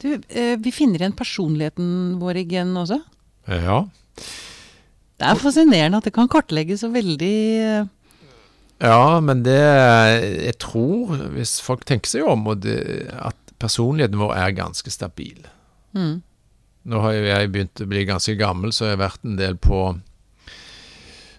Du, 0.02 0.08
eh, 0.28 0.56
vi 0.62 0.74
finner 0.74 1.02
igjen 1.02 1.16
personligheten 1.16 2.18
vår 2.22 2.42
igjen 2.42 2.74
også? 2.76 2.98
Ja. 3.46 3.84
Det 5.16 5.30
er 5.30 5.40
fascinerende 5.40 6.02
at 6.02 6.08
det 6.08 6.14
kan 6.16 6.28
kartlegges 6.30 6.82
så 6.82 6.90
veldig 6.92 7.36
eh, 7.62 7.86
Ja, 8.82 9.20
men 9.24 9.44
det 9.46 9.56
Jeg 9.56 10.58
tror, 10.60 11.14
hvis 11.32 11.56
folk 11.64 11.86
tenker 11.88 12.10
seg 12.10 12.26
om, 12.28 12.50
det, 12.60 13.06
at 13.14 13.38
personligheten 13.62 14.20
vår 14.20 14.34
er 14.36 14.56
ganske 14.56 14.92
stabil. 14.92 15.46
Mm. 15.96 16.20
Nå 16.86 17.00
har 17.02 17.16
jeg 17.16 17.50
begynt 17.54 17.82
å 17.82 17.88
bli 17.90 18.04
ganske 18.06 18.36
gammel, 18.38 18.74
så 18.74 18.86
jeg 18.86 18.96
har 18.96 19.08
vært 19.08 19.24
en 19.26 19.38
del 19.40 19.56
på 19.58 19.88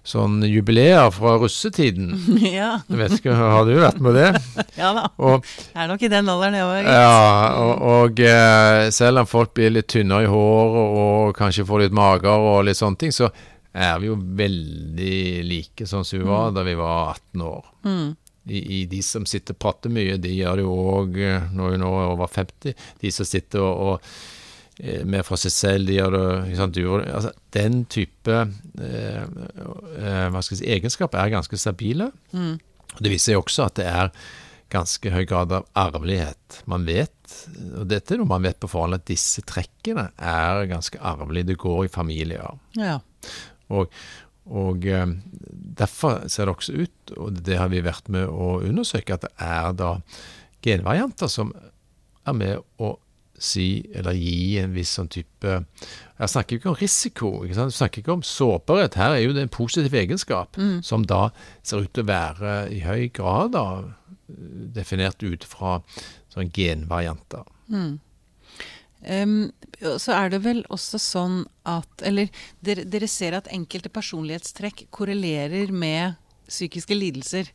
sånn 0.07 0.39
jubileer 0.47 1.09
fra 1.11 1.35
russetiden. 1.41 2.13
Ja. 2.57 2.77
Jeg 2.87 2.99
vet 2.99 3.15
ikke, 3.17 3.35
Har 3.35 3.65
du 3.67 3.73
vært 3.79 3.99
med 4.03 4.15
det? 4.15 4.29
ja 4.81 4.93
da. 4.95 5.07
Og, 5.19 5.47
jeg 5.73 5.81
er 5.83 5.89
nok 5.91 6.03
i 6.03 6.11
den 6.11 6.31
alderen 6.31 6.57
jeg 6.57 6.67
òg. 6.67 6.87
Ja, 6.87 7.17
og, 7.59 7.73
og 7.91 8.21
eh, 8.23 8.87
selv 8.95 9.23
om 9.23 9.29
folk 9.29 9.53
blir 9.57 9.73
litt 9.75 9.89
tynnere 9.91 10.27
i 10.27 10.31
håret 10.31 11.01
og 11.03 11.35
kanskje 11.37 11.67
får 11.67 11.85
litt 11.85 11.97
mager 11.97 12.47
og 12.51 12.63
litt 12.67 12.79
sånne 12.79 13.03
ting, 13.03 13.15
så 13.15 13.29
er 13.77 13.99
vi 14.01 14.09
jo 14.09 14.15
veldig 14.17 15.17
like 15.45 15.85
sånn 15.85 16.07
som 16.07 16.21
vi 16.21 16.25
var 16.25 16.49
mm. 16.49 16.55
da 16.55 16.63
vi 16.65 16.79
var 16.79 17.11
18 17.17 17.49
år. 17.51 17.67
Mm 17.87 18.07
i, 18.47 18.63
i, 18.79 18.85
de 18.89 19.03
som 19.05 19.27
sitter 19.27 19.55
og 19.55 19.61
prater 19.61 19.93
mye, 19.93 20.17
de 20.21 20.33
gjør 20.33 20.59
det 20.59 20.65
jo 20.65 20.73
òg 20.95 21.21
eh, 21.21 21.53
når 21.53 21.75
vi 21.75 21.79
nå 21.83 21.93
er 21.99 22.11
over 22.15 22.33
50. 22.33 22.89
De 23.03 23.13
som 23.13 23.27
sitter 23.27 23.63
og, 23.63 23.85
og 23.87 24.11
mer 24.77 25.05
med 25.09 25.25
fra 25.25 25.37
seg 25.41 25.53
selv, 25.53 25.89
de 25.89 25.95
gjør 25.97 26.13
det 26.13 26.57
sant, 26.57 26.77
altså, 27.09 27.31
Den 27.55 27.79
type 27.89 28.33
eh, 28.37 29.23
eh, 29.25 30.41
si, 30.45 30.59
egenskaper 30.69 31.23
er 31.23 31.33
ganske 31.33 31.57
stabile. 31.57 32.11
Mm. 32.31 32.59
Det 32.99 33.13
viser 33.13 33.35
jo 33.35 33.41
også 33.41 33.67
at 33.67 33.79
det 33.79 33.87
er 33.89 34.11
ganske 34.73 35.11
høy 35.13 35.23
grad 35.27 35.53
av 35.55 35.67
arvelighet. 35.79 36.61
Man 36.69 36.85
vet, 36.87 37.35
og 37.79 37.87
dette 37.89 38.13
er 38.13 38.21
noe 38.21 38.29
man 38.29 38.45
vet 38.45 38.59
på 38.61 38.69
forhånd, 38.69 38.99
at 38.99 39.07
disse 39.09 39.43
trekkene 39.47 40.09
er 40.17 40.65
ganske 40.69 40.99
arvelige. 40.99 41.53
Det 41.53 41.59
går 41.61 41.85
i 41.87 41.91
familier. 41.93 42.59
Ja. 42.77 42.99
Og, 43.73 43.91
og 44.47 44.87
eh, 44.87 45.07
Derfor 45.77 46.23
ser 46.25 46.47
det 46.47 46.53
også 46.55 46.73
ut, 46.73 47.11
og 47.21 47.35
det 47.45 47.59
har 47.59 47.67
vi 47.69 47.83
vært 47.85 48.07
med 48.09 48.25
å 48.25 48.55
undersøke, 48.65 49.13
at 49.13 49.27
det 49.27 49.29
er 49.45 49.75
da 49.77 49.91
genvarianter 50.65 51.29
som 51.29 51.51
er 52.25 52.33
med 52.33 52.63
å 52.81 52.95
si 53.37 53.85
eller 53.93 54.17
gi 54.17 54.57
en 54.57 54.73
viss 54.73 54.95
sånn 54.97 55.09
type 55.13 55.51
Jeg 55.53 56.31
snakker 56.33 56.57
ikke 56.57 56.71
om 56.71 56.79
risiko, 56.79 57.29
ikke 57.45 57.59
sant? 57.59 57.75
jeg 57.75 57.77
snakker 57.77 58.01
ikke 58.01 58.15
om 58.15 58.25
sårbarhet. 58.25 58.97
Her 58.97 59.13
er 59.13 59.21
jo 59.21 59.35
det 59.37 59.43
en 59.45 59.53
positiv 59.53 59.93
egenskap 59.93 60.57
mm. 60.57 60.79
som 60.81 61.05
da 61.05 61.27
ser 61.61 61.85
ut 61.85 61.93
til 61.93 62.07
å 62.07 62.09
være 62.09 62.55
i 62.73 62.81
høy 62.81 63.11
grad 63.13 63.53
da, 63.53 63.67
definert 64.73 65.21
ut 65.21 65.45
fra 65.45 65.77
sånn 66.33 66.49
genvarianter. 66.53 67.45
Mm. 67.69 67.99
Um, 69.05 69.51
så 70.01 70.15
er 70.17 70.31
det 70.33 70.39
vel 70.41 70.63
også 70.73 70.97
sånn 70.97 71.35
at 71.69 72.01
Eller 72.01 72.31
dere, 72.65 72.81
dere 72.89 73.05
ser 73.05 73.35
at 73.37 73.49
enkelte 73.53 73.91
personlighetstrekk 73.93 74.87
korrelerer 74.89 75.69
med 75.69 76.17
psykiske 76.47 76.97
lidelser. 76.97 77.51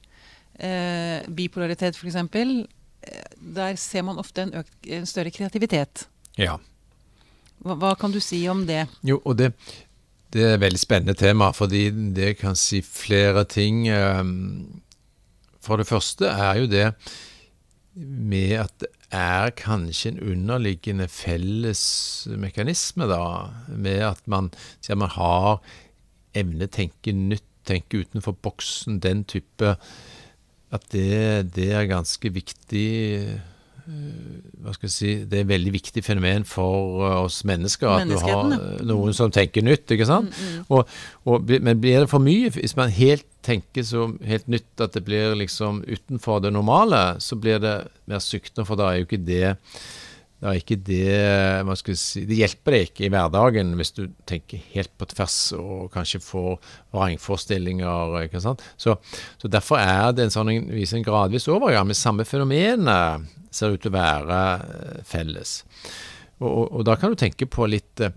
Uh, 0.61 1.25
bipolaritet, 1.33 1.99
f.eks. 1.99 2.19
Uh, 2.23 2.67
der 3.57 3.79
ser 3.81 4.07
man 4.07 4.21
ofte 4.23 4.47
en, 4.47 4.55
økt, 4.63 4.77
en 4.87 5.09
større 5.09 5.33
kreativitet. 5.35 6.07
Ja. 6.39 6.59
Hva, 7.63 7.75
hva, 7.75 7.97
kan 7.99 8.15
du 8.15 8.21
si 8.23 8.45
om 8.51 8.63
det? 8.69 8.85
Jo, 9.07 9.19
og 9.25 9.41
det, 9.41 9.53
det 10.35 10.47
er 10.47 10.57
et 10.57 10.65
veldig 10.65 10.81
spennende 10.81 11.19
tema, 11.19 11.51
fordi 11.57 11.89
det 12.15 12.37
kan 12.39 12.57
si 12.59 12.83
flere 12.87 13.45
ting. 13.51 13.85
For 15.63 15.79
det 15.79 15.87
første 15.91 16.31
er 16.31 16.63
jo 16.63 16.71
det 16.71 16.89
med 17.95 18.57
at 18.63 18.87
er 19.13 19.53
kanskje 19.59 20.13
en 20.13 20.21
underliggende 20.33 21.09
felles 21.13 21.83
mekanisme, 22.41 23.07
da, 23.11 23.53
med 23.69 24.05
at 24.09 24.23
man, 24.27 24.51
man 24.89 25.13
har 25.17 25.61
evne 26.39 26.69
tenke 26.73 27.13
nytt, 27.13 27.47
tenke 27.69 28.03
utenfor 28.03 28.35
boksen, 28.43 28.99
den 28.99 29.23
type 29.25 29.77
At 30.73 30.87
det, 30.91 31.53
det 31.55 31.69
er 31.77 31.85
ganske 31.87 32.33
viktig 32.33 32.89
hva 34.63 34.75
skal 34.77 34.87
jeg 34.87 34.95
si, 34.95 35.13
Det 35.27 35.39
er 35.41 35.45
et 35.45 35.51
veldig 35.51 35.73
viktig 35.75 36.05
fenomen 36.07 36.45
for 36.47 37.03
oss 37.25 37.43
mennesker 37.49 37.91
at 37.91 38.09
du 38.11 38.17
har 38.23 38.53
noen 38.87 39.17
som 39.17 39.33
tenker 39.35 39.65
nytt. 39.67 39.91
ikke 39.91 40.07
sant? 40.09 40.31
Mm, 40.31 40.53
mm. 40.53 40.65
Og, 40.77 40.95
og, 41.27 41.53
men 41.61 41.81
blir 41.83 42.05
det 42.05 42.11
for 42.13 42.23
mye, 42.23 42.53
hvis 42.55 42.77
man 42.79 42.93
helt 42.95 43.27
tenker 43.43 43.83
så 43.87 44.07
helt 44.23 44.47
nytt 44.51 44.83
at 44.83 44.95
det 44.95 45.03
blir 45.07 45.35
liksom 45.39 45.83
utenfor 45.83 46.45
det 46.45 46.53
normale, 46.55 47.17
så 47.19 47.37
blir 47.39 47.59
det 47.63 47.77
mer 48.07 48.23
sykdom, 48.23 48.69
for 48.69 48.79
da 48.79 48.91
er 48.91 49.01
jo 49.03 49.09
ikke 49.09 49.25
det 49.27 49.57
det 50.43 50.51
er 50.51 50.59
ikke 50.59 50.77
det 50.83 51.97
si, 52.01 52.25
Det 52.27 52.35
hjelper 52.35 52.75
deg 52.75 52.89
ikke 52.89 53.05
i 53.07 53.11
hverdagen 53.15 53.69
hvis 53.79 53.93
du 53.95 54.01
tenker 54.27 54.59
helt 54.73 54.91
på 54.99 55.07
tvers 55.13 55.37
og 55.55 55.93
kanskje 55.95 56.19
får 56.19 56.57
vrangforestillinger. 56.91 58.17
ikke 58.25 58.41
sant? 58.43 58.65
Så, 58.75 58.97
så, 59.39 59.47
Derfor 59.47 59.79
er 59.79 60.11
det 60.11 60.27
en 60.27 60.35
sånn 60.35 60.51
viser 60.73 60.99
en 60.99 61.07
gradvis 61.07 61.47
overgang. 61.47 61.87
Men 61.87 61.99
samme 61.99 62.27
fenomenet 62.27 63.29
ser 63.55 63.77
ut 63.77 63.85
til 63.85 63.93
å 63.93 63.95
være 63.95 64.41
eh, 64.65 65.05
felles. 65.07 65.61
Og, 66.41 66.49
og, 66.51 66.67
og 66.73 66.89
da 66.91 66.97
kan 66.99 67.13
du 67.13 67.21
tenke 67.21 67.47
på 67.47 67.69
litt 67.71 68.03
eh, 68.03 68.17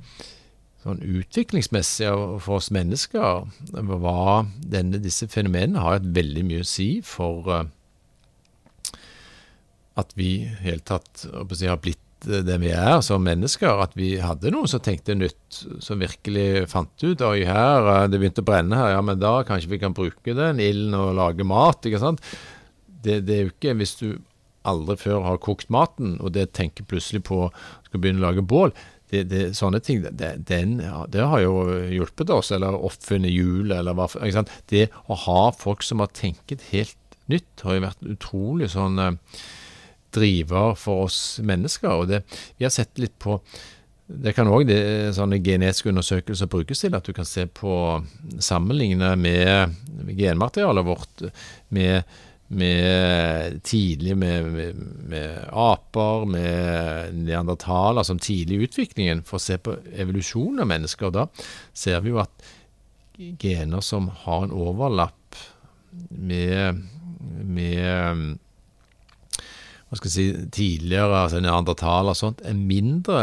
sånn 0.81 1.03
utviklingsmessig 1.05 2.09
for 2.41 2.57
oss 2.57 2.71
mennesker 2.73 3.45
hva 3.85 4.45
denne, 4.57 4.97
disse 5.03 5.29
fenomenene 5.29 5.83
har 5.83 5.99
hatt 5.99 6.09
veldig 6.17 6.45
mye 6.49 6.65
å 6.65 6.69
si 6.71 6.89
for 7.05 7.53
at 9.95 10.17
vi 10.17 10.31
i 10.41 10.55
hele 10.65 10.81
tatt 10.85 11.27
har 11.29 11.79
blitt 11.83 12.01
det 12.25 12.57
vi 12.61 12.71
er 12.73 12.99
som 13.05 13.23
mennesker, 13.25 13.81
at 13.83 13.95
vi 13.97 14.15
hadde 14.21 14.51
noen 14.53 14.69
som 14.69 14.81
tenkte 14.83 15.15
nytt, 15.17 15.59
som 15.83 16.01
virkelig 16.01 16.65
fant 16.71 17.05
ut 17.05 17.23
Oi, 17.25 17.45
her, 17.47 18.07
det 18.11 18.19
begynte 18.21 18.43
å 18.43 18.47
brenne 18.47 18.79
her, 18.79 18.95
ja, 18.95 19.03
men 19.05 19.21
da 19.21 19.37
kanskje 19.47 19.71
vi 19.73 19.81
kan 19.81 19.95
bruke 19.95 20.35
den 20.37 20.61
ilden 20.63 20.97
og 20.97 21.15
lage 21.19 21.47
mat. 21.47 21.85
ikke 21.85 22.01
sant? 22.01 22.23
Det, 22.85 23.21
det, 23.27 23.35
er 23.35 23.45
jo 23.45 23.53
ikke 23.53 23.75
hvis 23.79 23.95
du 24.01 24.07
aldri 24.65 24.97
før 24.97 25.23
har 25.27 25.41
kokt 25.43 25.69
maten, 25.73 26.17
og 26.21 26.33
det 26.35 26.51
tenker 26.57 26.87
plutselig 26.89 27.23
på 27.27 27.45
skal 27.85 28.01
begynne 28.01 28.23
å 28.23 28.27
lage 28.27 28.45
bål. 28.45 28.73
Det, 29.13 29.21
det, 29.29 29.41
sånne 29.57 29.79
ting, 29.85 30.01
det, 30.01 30.31
den, 30.49 30.79
det, 31.13 31.21
har 31.21 31.43
jo 31.43 31.59
hjulpet 31.93 32.31
oss, 32.33 32.49
eller 32.55 32.73
oppfunnet 32.73 33.33
hjul, 33.33 33.69
eller 33.69 33.93
hva 33.97 34.09
ikke 34.09 34.39
sant? 34.39 34.55
Det 34.71 34.87
å 35.05 35.17
ha 35.27 35.43
folk 35.53 35.85
som 35.85 36.01
har 36.01 36.09
tenkt 36.17 36.65
helt 36.71 36.97
nytt, 37.31 37.61
har 37.65 37.77
jo 37.77 37.85
vært 37.85 38.09
utrolig 38.15 38.71
sånn 38.73 39.01
eh, 39.01 39.37
driver 40.15 40.75
for 40.79 41.05
oss 41.09 41.39
mennesker. 41.43 41.91
og 41.91 42.11
det, 42.11 42.23
Vi 42.57 42.67
har 42.67 42.73
sett 42.73 42.97
litt 43.01 43.17
på 43.19 43.39
det 44.05 44.35
kan 44.37 44.45
òg 44.53 44.69
sånne 45.17 45.39
genetiske 45.41 45.89
undersøkelser 45.89 46.45
brukes 46.45 46.83
til, 46.83 46.93
at 46.93 47.07
du 47.07 47.13
kan 47.17 47.25
se 47.25 47.47
på 47.49 47.73
sammenligne 48.37 49.15
med 49.17 49.73
genmaterialet 50.13 50.85
vårt 50.85 51.23
med 51.73 52.03
med 52.47 53.63
tidlig 53.63 54.17
med, 54.17 54.45
med, 54.45 54.75
med, 55.09 55.37
aper, 55.51 56.25
med 56.25 57.15
neandertaler, 57.25 58.03
som 58.03 58.19
tidlig 58.19 58.59
i 58.59 58.67
utviklingen, 58.67 59.23
for 59.25 59.39
å 59.39 59.41
se 59.41 59.57
på 59.57 59.73
evolusjonen 59.97 60.61
av 60.61 60.69
mennesker. 60.69 61.09
Da 61.09 61.25
ser 61.73 62.03
vi 62.05 62.13
jo 62.13 62.21
at 62.21 62.45
gener 63.41 63.81
som 63.81 64.11
har 64.25 64.45
en 64.45 64.53
overlapp 64.53 65.39
med, 66.09 66.83
med 67.41 68.37
hva 69.89 69.99
skal 69.99 70.09
jeg 70.09 70.15
si, 70.15 70.47
tidligere, 70.55 71.23
altså 71.25 71.41
neandertaler 71.43 72.15
og 72.15 72.19
sånt, 72.19 72.41
er 72.45 72.57
mindre 72.57 73.19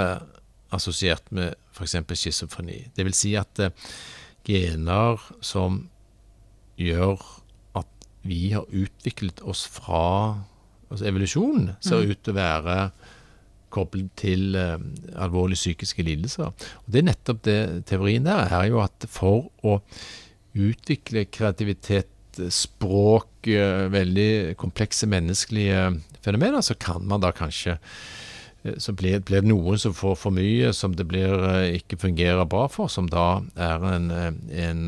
assosiert 0.72 1.26
med 1.34 1.56
f.eks. 1.74 1.96
schizofreni. 2.14 2.78
Det 2.96 3.06
vil 3.06 3.16
si 3.16 3.34
at 3.38 3.60
eh, 3.60 3.74
gener 4.46 5.20
som 5.44 5.82
gjør 6.80 7.20
at 7.78 8.06
vi 8.26 8.52
har 8.54 8.68
utviklet 8.68 9.42
oss 9.48 9.66
fra 9.70 10.04
altså 10.92 11.08
Evolusjonen 11.08 11.74
ser 11.80 12.02
mm. 12.02 12.10
ut 12.10 12.22
til 12.22 12.34
å 12.34 12.38
være 12.38 12.78
koblet 13.72 14.10
til 14.20 14.56
uh, 14.58 14.76
alvorlige 15.16 15.62
psykiske 15.62 16.04
lidelser. 16.04 16.50
Og 16.52 16.92
det 16.92 17.00
er 17.00 17.08
nettopp 17.08 17.38
det 17.46 17.60
teorien 17.88 18.26
der 18.26 18.52
er 18.52 18.66
jo 18.68 18.82
at 18.84 19.06
for 19.08 19.48
å 19.64 19.78
utvikle 20.52 21.24
kreativitet, 21.32 22.11
språk, 22.54 23.30
uh, 23.50 23.88
veldig 23.92 24.56
komplekse 24.60 25.08
menneskelige 25.10 25.88
fenomener, 26.24 26.62
så 26.64 26.78
kan 26.78 27.04
man 27.08 27.24
da 27.24 27.32
kanskje 27.36 27.78
så 28.78 28.92
blir, 28.94 29.18
blir, 29.26 29.42
det 29.42 29.50
noen 29.50 29.78
som 29.82 29.90
får 29.90 30.14
for 30.20 30.30
mye, 30.30 30.68
som 30.70 30.92
det 30.94 31.08
blir 31.10 31.32
ikke 31.80 31.98
fungerer 31.98 32.46
bra 32.46 32.68
for, 32.70 32.86
som 32.86 33.08
da 33.10 33.40
er 33.58 33.86
en, 33.88 34.04
en 34.54 34.84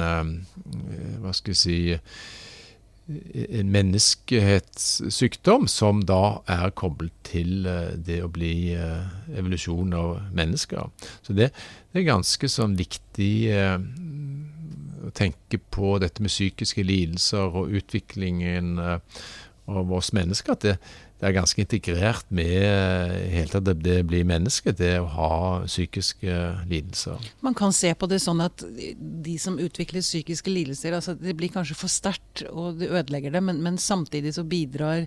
hva 1.18 1.32
skal 1.34 1.56
jeg 1.56 1.58
si 1.58 1.78
en 3.04 3.68
menneskehetssykdom 3.72 5.66
som 5.68 6.00
da 6.08 6.40
er 6.48 6.70
koblet 6.78 7.12
til 7.26 7.66
eh, 7.68 7.92
det 8.00 8.22
å 8.24 8.30
bli 8.32 8.72
eh, 8.72 9.04
evolusjon 9.36 9.92
av 9.98 10.22
mennesker. 10.32 10.88
Så 11.26 11.36
det, 11.36 11.50
det 11.92 12.00
er 12.00 12.06
ganske 12.08 12.48
sånn 12.48 12.78
viktig 12.78 13.34
eh, 15.04 15.10
å 15.10 15.14
tenke 15.14 15.60
på 15.70 15.98
dette 16.02 16.24
med 16.24 16.32
psykiske 16.32 16.82
lidelser 16.82 17.60
og 17.60 17.76
utviklingen 17.76 18.78
av 18.80 19.92
oss 19.96 20.10
mennesker. 20.16 20.56
At 20.56 20.64
det, 20.64 20.78
det 21.24 21.30
er 21.30 21.36
ganske 21.38 21.62
integrert 21.62 22.26
med 22.34 23.14
helt 23.32 23.54
tatt 23.54 23.64
det, 23.64 23.78
det 23.80 24.00
blir 24.10 24.26
menneske, 24.28 24.74
det 24.76 24.98
å 25.00 25.06
ha 25.14 25.36
psykiske 25.64 26.38
lidelser. 26.68 27.30
Man 27.44 27.56
kan 27.56 27.72
se 27.72 27.94
på 27.96 28.08
det 28.10 28.18
sånn 28.20 28.42
at 28.44 28.64
de 28.66 29.36
som 29.40 29.56
utvikler 29.62 30.04
psykiske 30.04 30.52
lidelser, 30.52 30.96
altså 30.98 31.14
det 31.16 31.36
blir 31.38 31.52
kanskje 31.54 31.78
for 31.80 31.92
sterkt 31.92 32.44
og 32.50 32.82
det 32.82 32.90
ødelegger 32.90 33.32
det, 33.32 33.44
men, 33.46 33.62
men, 33.64 33.80
samtidig 33.80 34.34
så 34.36 34.44
bidrar 34.44 35.06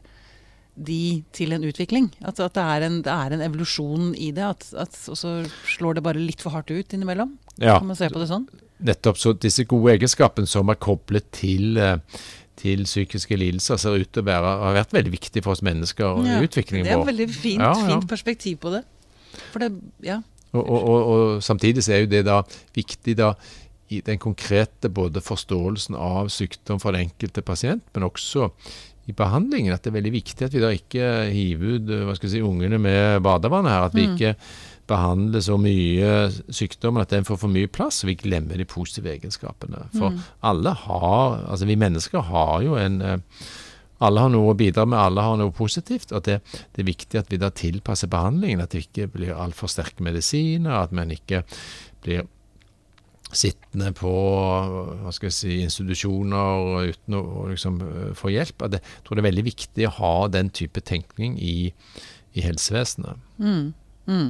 de 0.74 1.22
til 1.38 1.54
en 1.54 1.70
utvikling. 1.70 2.10
At, 2.22 2.40
at 2.42 2.58
det, 2.58 2.66
er 2.66 2.88
en, 2.88 3.02
det, 3.06 3.14
er 3.14 3.38
en, 3.38 3.44
evolusjon 3.46 4.12
i 4.18 4.32
det, 4.34 4.46
at, 4.46 4.66
at, 4.74 4.98
og 5.14 5.22
så 5.22 5.38
slår 5.70 5.98
det 5.98 6.06
bare 6.06 6.22
litt 6.22 6.42
for 6.42 6.58
hardt 6.58 6.74
ut 6.74 6.98
innimellom. 6.98 7.38
Ja, 7.58 7.78
kan 7.78 7.90
man 7.90 8.00
se 8.00 8.10
på 8.10 8.22
det 8.22 8.30
sånn? 8.30 8.50
Nettopp. 8.86 9.18
Så 9.18 9.34
disse 9.34 9.66
gode 9.66 9.96
egenskapene 9.96 10.50
som 10.50 10.70
er 10.70 10.78
koblet 10.82 11.26
til 11.34 11.80
uh, 11.82 11.96
til 12.58 12.88
psykiske 12.88 13.38
lidelser 13.38 13.78
ser 13.78 14.00
ut 14.02 14.10
til 14.10 14.24
å 14.24 14.28
være, 14.28 14.56
har 14.64 14.80
vært 14.80 14.96
veldig 14.96 15.14
viktig 15.14 15.44
for 15.46 15.54
oss 15.54 15.64
mennesker 15.66 16.08
og 16.08 16.26
ja, 16.26 16.40
utviklingen 16.42 16.88
vår. 16.88 16.90
Det 16.90 16.98
er 16.98 17.04
et 17.04 17.12
veldig 17.12 17.28
fint, 17.30 17.62
ja, 17.62 17.70
ja. 17.70 17.86
fint, 17.92 18.08
perspektiv 18.10 18.58
på 18.64 18.74
det. 18.74 18.82
For 19.52 19.62
det, 19.62 19.70
ja. 20.06 20.18
Og, 20.56 20.64
og, 20.64 20.82
og, 20.82 21.00
og, 21.14 21.44
samtidig 21.46 21.84
så 21.86 21.94
er 21.94 22.04
jo 22.06 22.12
det 22.16 22.24
da 22.26 22.42
viktig 22.76 23.18
da 23.20 23.34
i 23.94 24.02
den 24.04 24.20
konkrete 24.20 24.90
både 24.92 25.22
forståelsen 25.24 25.96
av 25.96 26.32
sykdom 26.34 26.82
for 26.84 26.96
den 26.96 27.08
enkelte 27.08 27.44
pasient, 27.46 27.86
men 27.96 28.08
også 28.08 28.50
i 29.08 29.16
behandlingen. 29.16 29.76
At 29.76 29.86
det 29.86 29.94
er 29.94 30.00
veldig 30.00 30.16
viktig 30.18 30.48
at 30.48 30.56
vi 30.56 30.64
da 30.64 30.74
ikke 30.76 31.12
hiver 31.32 31.78
ut 31.78 31.94
hva 32.08 32.18
skal 32.18 32.28
jeg 32.28 32.40
si, 32.40 32.44
ungene 32.44 32.82
med 32.82 33.22
badevannet 33.24 33.72
her. 33.72 33.88
At 33.88 33.96
vi 33.96 34.10
mm. 34.10 34.18
Behandler 34.88 35.44
så 35.44 35.58
mye 35.60 36.12
sykdommer 36.48 37.04
at 37.04 37.14
den 37.14 37.28
får 37.28 37.42
for 37.44 37.54
mye 37.54 37.70
plass, 37.72 38.04
vi 38.08 38.18
glemmer 38.20 38.60
de 38.60 38.68
positive 38.70 39.12
egenskapene. 39.14 39.88
For 39.96 40.14
mm. 40.14 40.20
alle 40.48 40.76
har, 40.86 41.40
altså 41.48 41.70
vi 41.70 41.80
mennesker 41.80 42.24
har 42.32 42.62
jo 42.66 42.78
en 42.80 43.02
eh, 43.04 43.18
alle 44.06 44.22
har 44.22 44.30
noe 44.30 44.52
å 44.52 44.58
bidra 44.58 44.86
med, 44.86 45.00
alle 45.00 45.24
har 45.26 45.38
noe 45.40 45.54
positivt. 45.56 46.12
og 46.14 46.24
det, 46.28 46.40
det, 46.46 46.84
er 46.84 46.90
viktig 46.92 47.20
at 47.20 47.32
vi 47.34 47.40
da 47.42 47.50
tilpasser 47.50 48.12
behandlingen, 48.12 48.62
at 48.62 48.76
det 48.76 48.86
ikke 48.86 49.08
blir 49.10 49.34
altfor 49.34 49.72
sterke 49.72 50.06
medisiner, 50.06 50.84
at 50.84 50.94
man 50.94 51.14
ikke 51.14 51.42
blir 52.06 52.28
sittende 53.34 53.92
på 53.98 54.12
hva 55.02 55.12
skal 55.12 55.28
jeg 55.28 55.36
si, 55.36 55.56
institusjoner 55.66 56.92
uten 56.94 57.18
å 57.18 57.24
liksom, 57.50 57.82
eh, 57.84 58.12
få 58.16 58.32
hjelp. 58.32 58.68
Jeg 58.70 58.84
tror 59.04 59.18
det 59.18 59.24
er 59.24 59.30
veldig 59.32 59.48
viktig 59.50 59.88
å 59.90 59.96
ha 59.98 60.16
den 60.32 60.54
type 60.56 60.84
tenkning 60.86 61.36
i, 61.42 61.74
i 62.38 62.46
helsevesenet. 62.46 63.20
Mm. 63.42 63.74
Mm. 64.08 64.30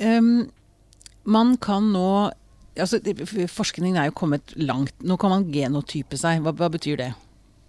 Um, 0.00 0.50
man 1.28 1.56
kan 1.60 1.90
nå 1.92 2.30
altså 2.80 3.00
Forskningen 3.50 3.98
er 3.98 4.08
jo 4.08 4.16
kommet 4.16 4.54
langt. 4.56 4.94
Nå 5.04 5.18
kan 5.20 5.32
man 5.34 5.48
genotype 5.52 6.16
seg. 6.16 6.40
Hva, 6.44 6.54
hva 6.56 6.70
betyr 6.72 7.00
det? 7.00 7.10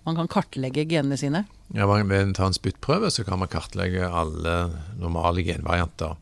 Man 0.07 0.17
kan 0.17 0.29
kartlegge 0.31 0.85
genene 0.89 1.17
sine? 1.19 1.43
Ja, 1.75 1.87
Ved 1.87 2.31
å 2.31 2.35
ta 2.35 2.47
en 2.49 2.57
spyttprøve 2.57 3.11
så 3.13 3.25
kan 3.27 3.41
man 3.41 3.51
kartlegge 3.51 4.07
alle 4.07 4.55
normale 4.99 5.43
genvarianter. 5.45 6.17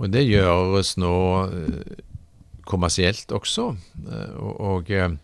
Og 0.00 0.10
det 0.10 0.24
gjøres 0.26 0.96
nå 1.00 1.14
eh, 1.46 1.96
kommersielt 2.66 3.32
også. 3.34 3.68
Eh, 4.02 4.34
og, 4.40 4.54
og 4.72 4.92
eh, 4.92 5.14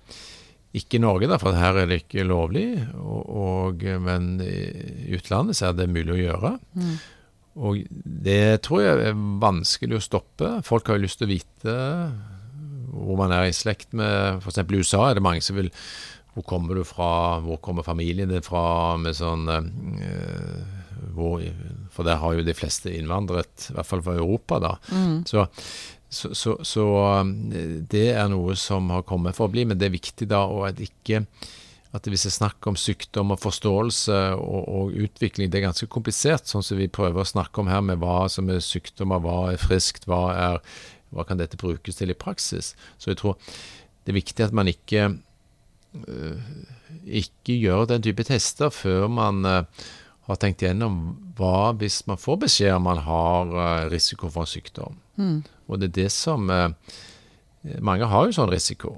ikke 0.79 0.99
i 0.99 1.03
Norge, 1.03 1.31
da, 1.31 1.39
for 1.41 1.57
her 1.57 1.81
er 1.83 1.91
det 1.91 2.03
ikke 2.05 2.27
lovlig. 2.29 2.69
Og, 3.01 3.23
og, 3.27 3.87
men 4.05 4.37
i 4.45 5.17
utlandet 5.17 5.59
så 5.59 5.71
er 5.71 5.79
det 5.81 5.91
mulig 5.91 6.15
å 6.15 6.21
gjøre. 6.21 6.53
Mm. 6.79 6.99
Og 7.59 7.83
det 7.91 8.63
tror 8.67 8.85
jeg 8.85 9.09
er 9.11 9.23
vanskelig 9.43 9.99
å 9.99 10.05
stoppe. 10.05 10.53
Folk 10.67 10.89
har 10.89 10.99
jo 10.99 11.07
lyst 11.07 11.21
til 11.21 11.29
å 11.29 11.33
vite 11.33 11.79
hvor 12.89 13.19
man 13.19 13.33
er 13.35 13.49
i 13.49 13.57
slekt 13.57 13.93
med 13.97 14.41
F.eks. 14.43 14.63
i 14.63 14.79
USA 14.81 15.03
er 15.09 15.19
det 15.19 15.25
mange 15.25 15.45
som 15.45 15.59
vil 15.59 15.71
hvor 16.35 16.45
kommer 16.47 16.79
du 16.79 16.85
fra, 16.87 17.41
hvor 17.43 17.59
kommer 17.63 17.83
familien 17.83 18.31
din 18.31 18.45
fra, 18.45 18.97
med 19.01 19.17
sånn 19.19 19.49
eh, 19.51 20.59
hvor, 21.17 21.43
For 21.91 22.07
der 22.07 22.21
har 22.23 22.37
jo 22.37 22.45
de 22.47 22.55
fleste 22.55 22.93
innvandret, 22.95 23.71
i 23.71 23.75
hvert 23.75 23.89
fall 23.89 24.05
fra 24.07 24.15
Europa, 24.19 24.61
da. 24.63 24.75
Mm. 24.95 25.25
Så, 25.27 25.47
så, 26.09 26.31
så, 26.39 26.55
så 26.63 26.85
um, 27.21 27.33
det 27.91 28.13
er 28.13 28.29
noe 28.31 28.55
som 28.59 28.91
har 28.95 29.07
kommet 29.09 29.35
for 29.39 29.49
å 29.49 29.55
bli, 29.55 29.67
men 29.67 29.81
det 29.81 29.89
er 29.89 29.97
viktig 29.97 30.29
da 30.31 30.45
å 30.47 30.63
ikke 30.71 31.25
at 31.99 32.07
hvis 32.09 32.25
det 32.25 32.31
er 32.31 32.37
snakk 32.37 32.67
om 32.71 32.77
sykdom 32.79 33.35
og 33.35 33.41
forståelse 33.43 34.19
og, 34.39 34.61
og, 34.65 34.95
utvikling, 35.07 35.51
det 35.51 35.61
er 35.61 35.69
ganske 35.69 35.89
komplisert, 35.91 36.49
sånn 36.49 36.65
som 36.65 36.79
vi 36.79 36.91
prøver 36.91 37.23
å 37.23 37.29
snakke 37.29 37.63
om 37.63 37.71
her, 37.71 37.83
med 37.85 38.01
hva 38.03 38.27
som 38.33 38.51
er 38.53 38.63
sykdommer, 38.65 39.23
hva 39.25 39.53
er 39.53 39.61
friskt, 39.61 40.07
hva, 40.09 40.23
er, 40.35 40.63
hva 41.15 41.27
kan 41.29 41.41
dette 41.41 41.61
brukes 41.61 41.99
til 41.99 42.15
i 42.15 42.19
praksis. 42.19 42.75
Så 42.97 43.13
jeg 43.13 43.21
tror 43.23 43.39
det 44.05 44.15
er 44.15 44.21
viktig 44.23 44.47
at 44.47 44.55
man 44.57 44.71
ikke 44.71 45.11
øh, 46.07 46.53
ikke 47.05 47.57
gjør 47.59 47.89
den 47.91 48.05
type 48.05 48.25
tester 48.25 48.73
før 48.73 49.09
man 49.13 49.45
øh, 49.45 49.89
har 50.29 50.41
tenkt 50.41 50.65
gjennom 50.65 50.97
hva 51.37 51.75
hvis 51.77 52.03
man 52.09 52.21
får 52.21 52.41
beskjed 52.47 52.77
om 52.77 52.89
man 52.89 53.03
har 53.05 53.53
øh, 53.53 53.91
risiko 53.93 54.31
for 54.33 54.49
sykdom. 54.49 54.97
Mm. 55.21 55.43
Og 55.69 55.81
det 55.81 55.91
er 55.91 55.97
det 56.05 56.11
som 56.15 56.49
Mange 57.85 58.07
har 58.07 58.25
jo 58.25 58.33
sånn 58.33 58.53
risiko. 58.53 58.95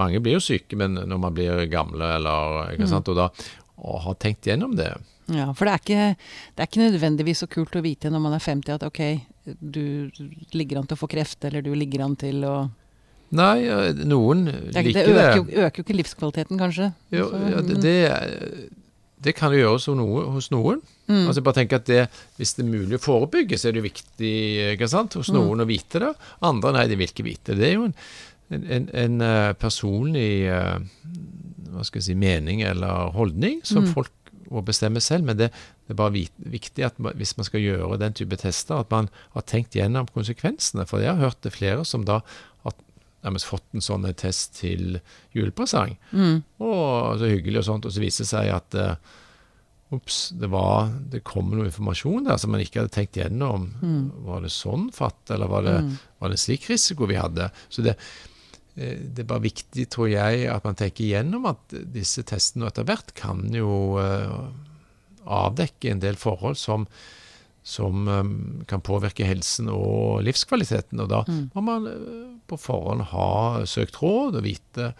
Mange 0.00 0.20
blir 0.22 0.38
jo 0.38 0.42
syke 0.42 0.76
men 0.78 0.96
når 0.98 1.20
man 1.22 1.34
blir 1.36 1.64
gamle, 1.70 2.14
eller 2.16 2.72
ikke 2.74 2.88
sant, 2.90 3.08
og 3.12 3.20
da 3.20 3.28
og 3.84 4.00
har 4.04 4.14
tenkt 4.22 4.46
gjennom 4.46 4.76
det. 4.78 4.92
Ja, 5.34 5.48
for 5.56 5.66
det 5.66 5.72
er, 5.74 5.80
ikke, 5.82 6.04
det 6.54 6.62
er 6.62 6.68
ikke 6.68 6.84
nødvendigvis 6.84 7.40
så 7.42 7.48
kult 7.50 7.74
å 7.76 7.82
vite 7.84 8.10
når 8.12 8.22
man 8.22 8.36
er 8.36 8.42
50 8.44 8.74
at 8.76 8.84
ok, 8.86 9.00
du 9.60 10.10
ligger 10.54 10.78
an 10.80 10.86
til 10.88 10.96
å 10.96 11.00
få 11.00 11.08
kreft, 11.10 11.44
eller 11.48 11.64
du 11.64 11.72
ligger 11.74 12.04
an 12.06 12.16
til 12.20 12.44
å 12.48 12.54
Nei, 13.34 13.64
noen 14.06 14.44
Det, 14.46 14.76
er, 14.78 14.84
liker 14.86 15.08
det 15.08 15.14
øker, 15.24 15.38
jo, 15.40 15.62
øker 15.66 15.80
jo 15.80 15.84
ikke 15.88 15.96
livskvaliteten, 15.96 16.58
kanskje. 16.60 16.90
Jo, 17.10 17.24
Så, 17.32 17.40
ja, 17.50 17.62
det, 17.66 17.78
det, 17.82 17.94
det 19.26 19.32
kan 19.34 19.50
jo 19.56 19.62
gjøres 19.62 19.88
hos 19.88 19.96
noen. 19.98 20.28
Hos 20.36 20.50
noen. 20.54 20.82
Mm. 21.08 21.24
Altså 21.24 21.42
bare 21.42 21.58
tenk 21.58 21.74
at 21.74 21.88
det, 21.88 22.04
Hvis 22.38 22.54
det 22.54 22.62
er 22.62 22.70
mulig 22.70 23.00
å 23.00 23.02
forebygge, 23.02 23.58
så 23.58 23.72
er 23.72 23.78
det 23.78 23.82
viktig 23.88 24.30
ikke 24.76 24.90
sant? 24.92 25.16
hos 25.18 25.32
Mm. 25.32 25.40
noen 25.40 25.64
å 25.64 25.66
vite 25.66 26.04
det. 26.04 26.12
Andre 26.46 26.72
nei, 26.76 26.86
de 26.92 27.00
vil 27.00 27.10
ikke 27.10 27.26
vite. 27.26 27.56
Det 27.58 27.66
er 27.72 27.74
jo 27.74 27.88
en, 27.88 27.96
en, 28.50 28.64
en, 28.70 28.88
en 28.92 29.20
eh, 29.24 29.52
personlig 29.56 30.46
eh, 30.52 30.78
hva 31.74 31.82
skal 31.84 31.98
jeg 32.00 32.08
si, 32.10 32.14
mening 32.14 32.62
eller 32.62 33.10
holdning 33.16 33.62
som 33.66 33.84
Mm. 33.84 33.92
folk 33.94 34.12
må 34.52 34.60
bestemme 34.62 35.00
selv. 35.00 35.24
Men 35.24 35.36
det, 35.40 35.48
det 35.86 35.94
er 35.94 35.98
bare 35.98 36.12
viktig 36.38 36.84
at 36.86 36.98
man, 37.02 37.14
hvis 37.18 37.36
man 37.36 37.44
skal 37.48 37.60
gjøre 37.64 37.98
den 37.98 38.12
type 38.14 38.36
tester, 38.38 38.84
at 38.84 38.90
man 38.92 39.08
har 39.34 39.42
tenkt 39.42 39.74
gjennom 39.74 40.06
konsekvensene. 40.14 40.84
For 40.86 41.00
jeg 41.02 41.14
har 41.16 41.24
hørt 41.30 41.40
det 41.42 41.52
flere 41.56 41.84
som 41.88 42.04
da 42.06 42.20
har 42.62 42.74
nærmest 43.24 43.48
fått 43.48 43.64
en 43.74 43.80
sånn 43.82 44.06
test 44.14 44.54
til 44.60 45.00
julepresang. 45.34 45.96
Mm. 46.12 46.42
Og 46.60 47.18
så 47.18 47.30
hyggelig 47.32 47.62
og 47.64 47.68
sånt, 47.72 47.86
og 47.88 47.92
så 47.96 48.00
viser 48.04 48.22
det 48.24 48.30
seg 48.30 48.52
at 48.54 48.78
uh, 48.78 48.94
Ops, 49.94 50.30
det, 50.40 50.48
var, 50.50 50.88
det 51.12 51.20
kom 51.22 51.50
noe 51.54 51.68
informasjon 51.68 52.24
der 52.26 52.38
som 52.40 52.50
man 52.54 52.62
ikke 52.64 52.80
hadde 52.82 52.90
tenkt 52.96 53.18
gjennom. 53.20 53.66
Mm. 53.82 54.06
Var 54.26 54.40
det 54.42 54.50
sånn 54.50 54.88
fatt, 54.96 55.20
eller 55.30 55.46
var 55.50 55.62
det, 55.66 55.74
Mm. 55.84 55.90
var 56.18 56.32
det 56.32 56.38
slik 56.40 56.64
risiko 56.70 57.06
vi 57.06 57.18
hadde? 57.20 57.50
Så 57.70 57.82
det, 57.84 57.94
det 58.76 59.22
er 59.22 59.28
bare 59.30 59.44
viktig, 59.44 59.84
tror 59.94 60.08
jeg, 60.10 60.48
at 60.50 60.64
man 60.66 60.74
tenker 60.74 61.04
igjennom 61.06 61.44
at 61.46 61.74
disse 61.94 62.24
testene 62.26 62.66
etter 62.66 62.82
hvert 62.88 63.12
kan 63.14 63.44
jo 63.54 63.98
eh, 64.02 64.48
avdekke 65.24 65.92
en 65.92 66.00
del 66.02 66.16
forhold 66.18 66.58
som, 66.58 66.86
som 67.62 68.08
eh, 68.10 68.32
kan 68.70 68.82
påvirke 68.84 69.26
helsen 69.28 69.70
og 69.72 70.24
livskvaliteten. 70.26 71.00
Og 71.04 71.08
da 71.12 71.22
Mm. 71.28 71.50
må 71.54 71.62
man 71.64 71.86
eh, 71.86 72.32
på 72.50 72.58
forhånd 72.60 73.06
ha 73.14 73.64
søkt 73.64 74.00
råd 74.02 74.40
og 74.40 74.42
vite 74.44 74.90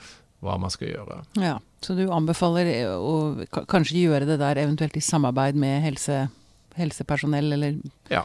hva 0.44 0.54
man 0.60 0.70
skal 0.70 0.88
gjøre. 0.94 1.18
Ja, 1.40 1.58
så 1.82 1.96
du 1.96 2.06
anbefaler 2.12 2.70
å 2.94 3.44
kanskje 3.66 4.04
gjøre 4.06 4.26
det 4.28 4.38
der 4.38 4.60
eventuelt 4.62 4.96
i 4.96 5.02
samarbeid 5.04 5.56
med 5.56 5.82
helse, 5.82 6.28
helsepersonell, 6.76 7.52
eller 7.56 7.78
Ja. 8.10 8.22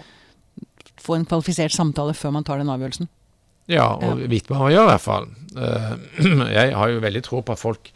få 0.99 1.15
en 1.15 1.25
kvalifisert 1.25 1.71
samtale 1.71 2.13
før 2.13 2.33
man 2.35 2.43
tar 2.43 2.57
den 2.59 2.67
avgjørelsen? 2.69 3.07
Ja, 3.69 3.89
og 4.01 4.23
vite 4.29 4.53
hva 4.53 4.63
man 4.65 4.73
gjør 4.73 4.88
i 4.88 4.93
hvert 4.93 5.05
fall. 5.05 5.27
Eh, 5.58 5.91
Jeg 6.60 6.73
har 6.77 6.93
jo 6.93 7.03
veldig 7.03 7.21
tro 7.25 7.41
på 7.45 7.53
at 7.53 7.62
folk, 7.62 7.91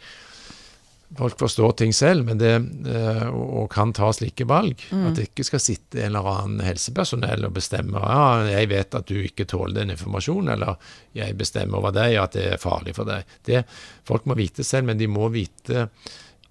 folk 1.18 1.38
forstår 1.38 1.74
ting 1.80 1.94
selv 1.94 2.28
men 2.28 2.38
det, 2.38 2.52
eh, 2.90 3.24
og 3.28 3.66
kan 3.74 3.94
ta 3.96 4.12
slike 4.14 4.46
valg. 4.50 4.84
Mm. 4.90 5.06
At 5.08 5.18
det 5.18 5.28
ikke 5.30 5.46
skal 5.50 5.62
sitte 5.64 6.02
en 6.02 6.12
eller 6.12 6.30
annen 6.30 6.64
helsepersonell 6.66 7.48
og 7.48 7.56
bestemme 7.58 8.02
ja, 8.02 8.44
jeg 8.52 8.70
vet 8.70 8.98
at 9.00 9.10
du 9.10 9.18
ikke 9.18 9.48
tåler 9.50 9.80
den 9.80 9.94
informasjonen, 9.96 10.54
eller 10.54 10.78
jeg 11.16 11.38
bestemmer 11.40 11.82
over 11.82 11.94
deg 11.96 12.20
at 12.22 12.38
det 12.38 12.48
er 12.54 12.62
farlig 12.62 12.94
for 12.96 13.10
deg. 13.10 13.26
Det, 13.46 13.64
folk 14.06 14.30
må 14.30 14.38
vite 14.38 14.66
selv, 14.66 14.92
men 14.92 15.00
de 15.02 15.10
må 15.10 15.30
vite 15.34 15.88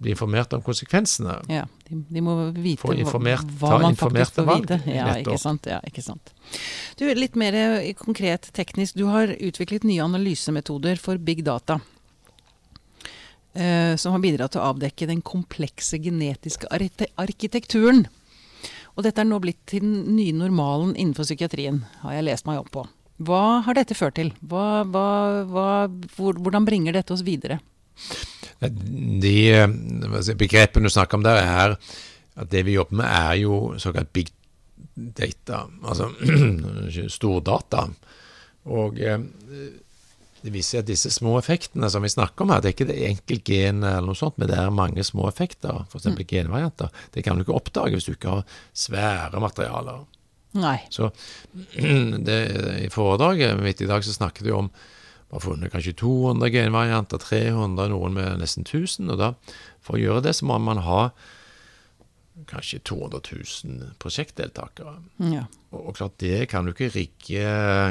bli 0.04 0.12
informert 0.13 0.54
om 0.58 0.62
konsekvensene. 0.66 1.39
Ja, 1.52 1.63
de, 1.88 1.98
de 2.13 2.22
må 2.24 2.36
vite 2.56 2.94
informert- 3.00 3.48
hva, 3.60 3.72
hva 3.74 3.80
man 3.88 3.98
faktisk 4.00 4.38
får 4.38 4.48
valg, 4.50 4.68
vite. 4.70 4.94
Ja, 4.94 5.08
ikke 5.22 5.39
sant. 5.42 5.66
Ja, 5.72 5.80
ikke 5.88 6.04
sant. 6.06 6.34
Du, 7.00 7.08
litt 7.18 7.36
mer 7.39 7.56
eh, 7.58 7.89
konkret 7.98 8.52
teknisk. 8.56 8.96
Du 9.00 9.08
har 9.10 9.32
utviklet 9.39 9.88
nye 9.88 10.04
analysemetoder 10.06 11.00
for 11.02 11.18
big 11.18 11.44
data. 11.48 11.80
eh, 13.56 13.96
som 14.02 14.12
har 14.16 14.22
bidratt 14.24 14.56
til 14.56 14.62
å 14.63 14.72
avdekke 14.74 15.06
den 15.10 15.22
komplekse 15.22 16.00
genetiske 16.02 16.66
arkitekturen. 17.22 18.08
Og 18.96 19.06
dette 19.06 19.22
er 19.22 19.28
nå 19.30 19.39
blitt 19.42 19.62
til 19.70 19.82
den 19.86 20.16
nye 20.18 20.34
normalen 20.38 20.96
innenfor 20.96 21.26
psykiatrien, 21.26 21.84
har 22.04 22.13
jeg 22.18 22.26
lest 22.28 22.46
meg 22.50 22.60
opp 22.62 22.72
på. 22.74 22.84
Hva 23.24 23.62
har 23.66 23.78
dette 23.78 23.94
ført 23.98 24.18
til? 24.18 24.32
Hva, 24.42 24.84
hva, 24.89 25.06
hva, 25.50 25.68
hvor, 26.18 26.34
hvordan 26.42 26.66
bringer 26.66 26.94
dette 26.98 27.13
oss 27.13 27.22
videre? 27.26 27.60
De 28.69 29.36
eh, 29.54 30.34
begrepene 30.39 30.89
du 30.89 30.93
snakker 30.93 31.19
om 31.19 31.26
der, 31.26 31.41
er 31.41 31.78
at 32.34 32.49
det 32.49 32.63
vi 32.65 32.78
jobber 32.78 33.02
med, 33.04 33.10
er 33.10 33.39
jo 33.43 33.58
såkalt 33.82 34.13
big 34.13 34.32
data, 34.93 35.65
altså 35.84 36.10
stordata. 37.17 37.88
Og 38.73 38.99
eh, 39.02 39.19
det 40.43 40.52
viser 40.52 40.82
at 40.82 40.89
disse 40.89 41.12
små 41.13 41.38
effektene 41.39 41.88
som 41.91 42.04
vi 42.04 42.12
snakker 42.12 42.43
om 42.43 42.52
her, 42.52 42.63
det 42.63 42.71
er 42.71 42.76
ikke 42.76 42.89
det 42.89 43.04
enkelt 43.08 43.45
gen 43.47 43.84
eller 43.84 44.10
noe 44.10 44.19
sånt, 44.19 44.36
men 44.41 44.49
det 44.52 44.58
er 44.60 44.73
mange 44.76 45.06
små 45.08 45.30
effekter, 45.30 45.86
f.eks. 45.88 46.10
Mm. 46.12 46.23
genvarianter. 46.28 46.91
Det 47.15 47.23
kan 47.23 47.39
du 47.39 47.45
ikke 47.45 47.56
oppdage 47.56 47.95
hvis 47.95 48.10
du 48.10 48.15
ikke 48.15 48.39
har 48.39 48.58
svære 48.76 49.39
materialer. 49.43 50.04
Nei. 50.60 50.78
Så 50.93 51.10
det, 52.28 52.39
I 52.84 52.89
foredraget 52.93 53.62
mitt 53.63 53.82
i 53.82 53.89
dag 53.89 54.04
så 54.06 54.15
snakket 54.15 54.45
vi 54.49 54.56
om 54.56 54.69
har 55.34 55.41
funnet 55.41 55.72
kanskje 55.74 55.96
200 55.98 56.50
genvarianter, 56.54 57.17
300, 57.22 57.88
noen 57.93 58.13
med 58.17 58.39
nesten 58.41 58.63
1000. 58.67 59.10
og 59.13 59.17
da, 59.22 59.30
For 59.82 59.91
å 59.98 60.04
gjøre 60.04 60.22
det 60.28 60.34
så 60.38 60.43
må 60.50 60.56
man 60.62 60.80
ha 60.86 61.02
kanskje 62.50 62.78
200 62.86 63.22
000 63.65 63.91
prosjektdeltakere. 64.02 64.96
Ja. 65.34 65.43
Og, 65.72 65.82
og 65.89 65.93
klart 65.98 66.15
det 66.22 66.39
kan 66.52 66.62
du 66.65 66.69
ikke 66.74 66.93
rigge 66.93 67.43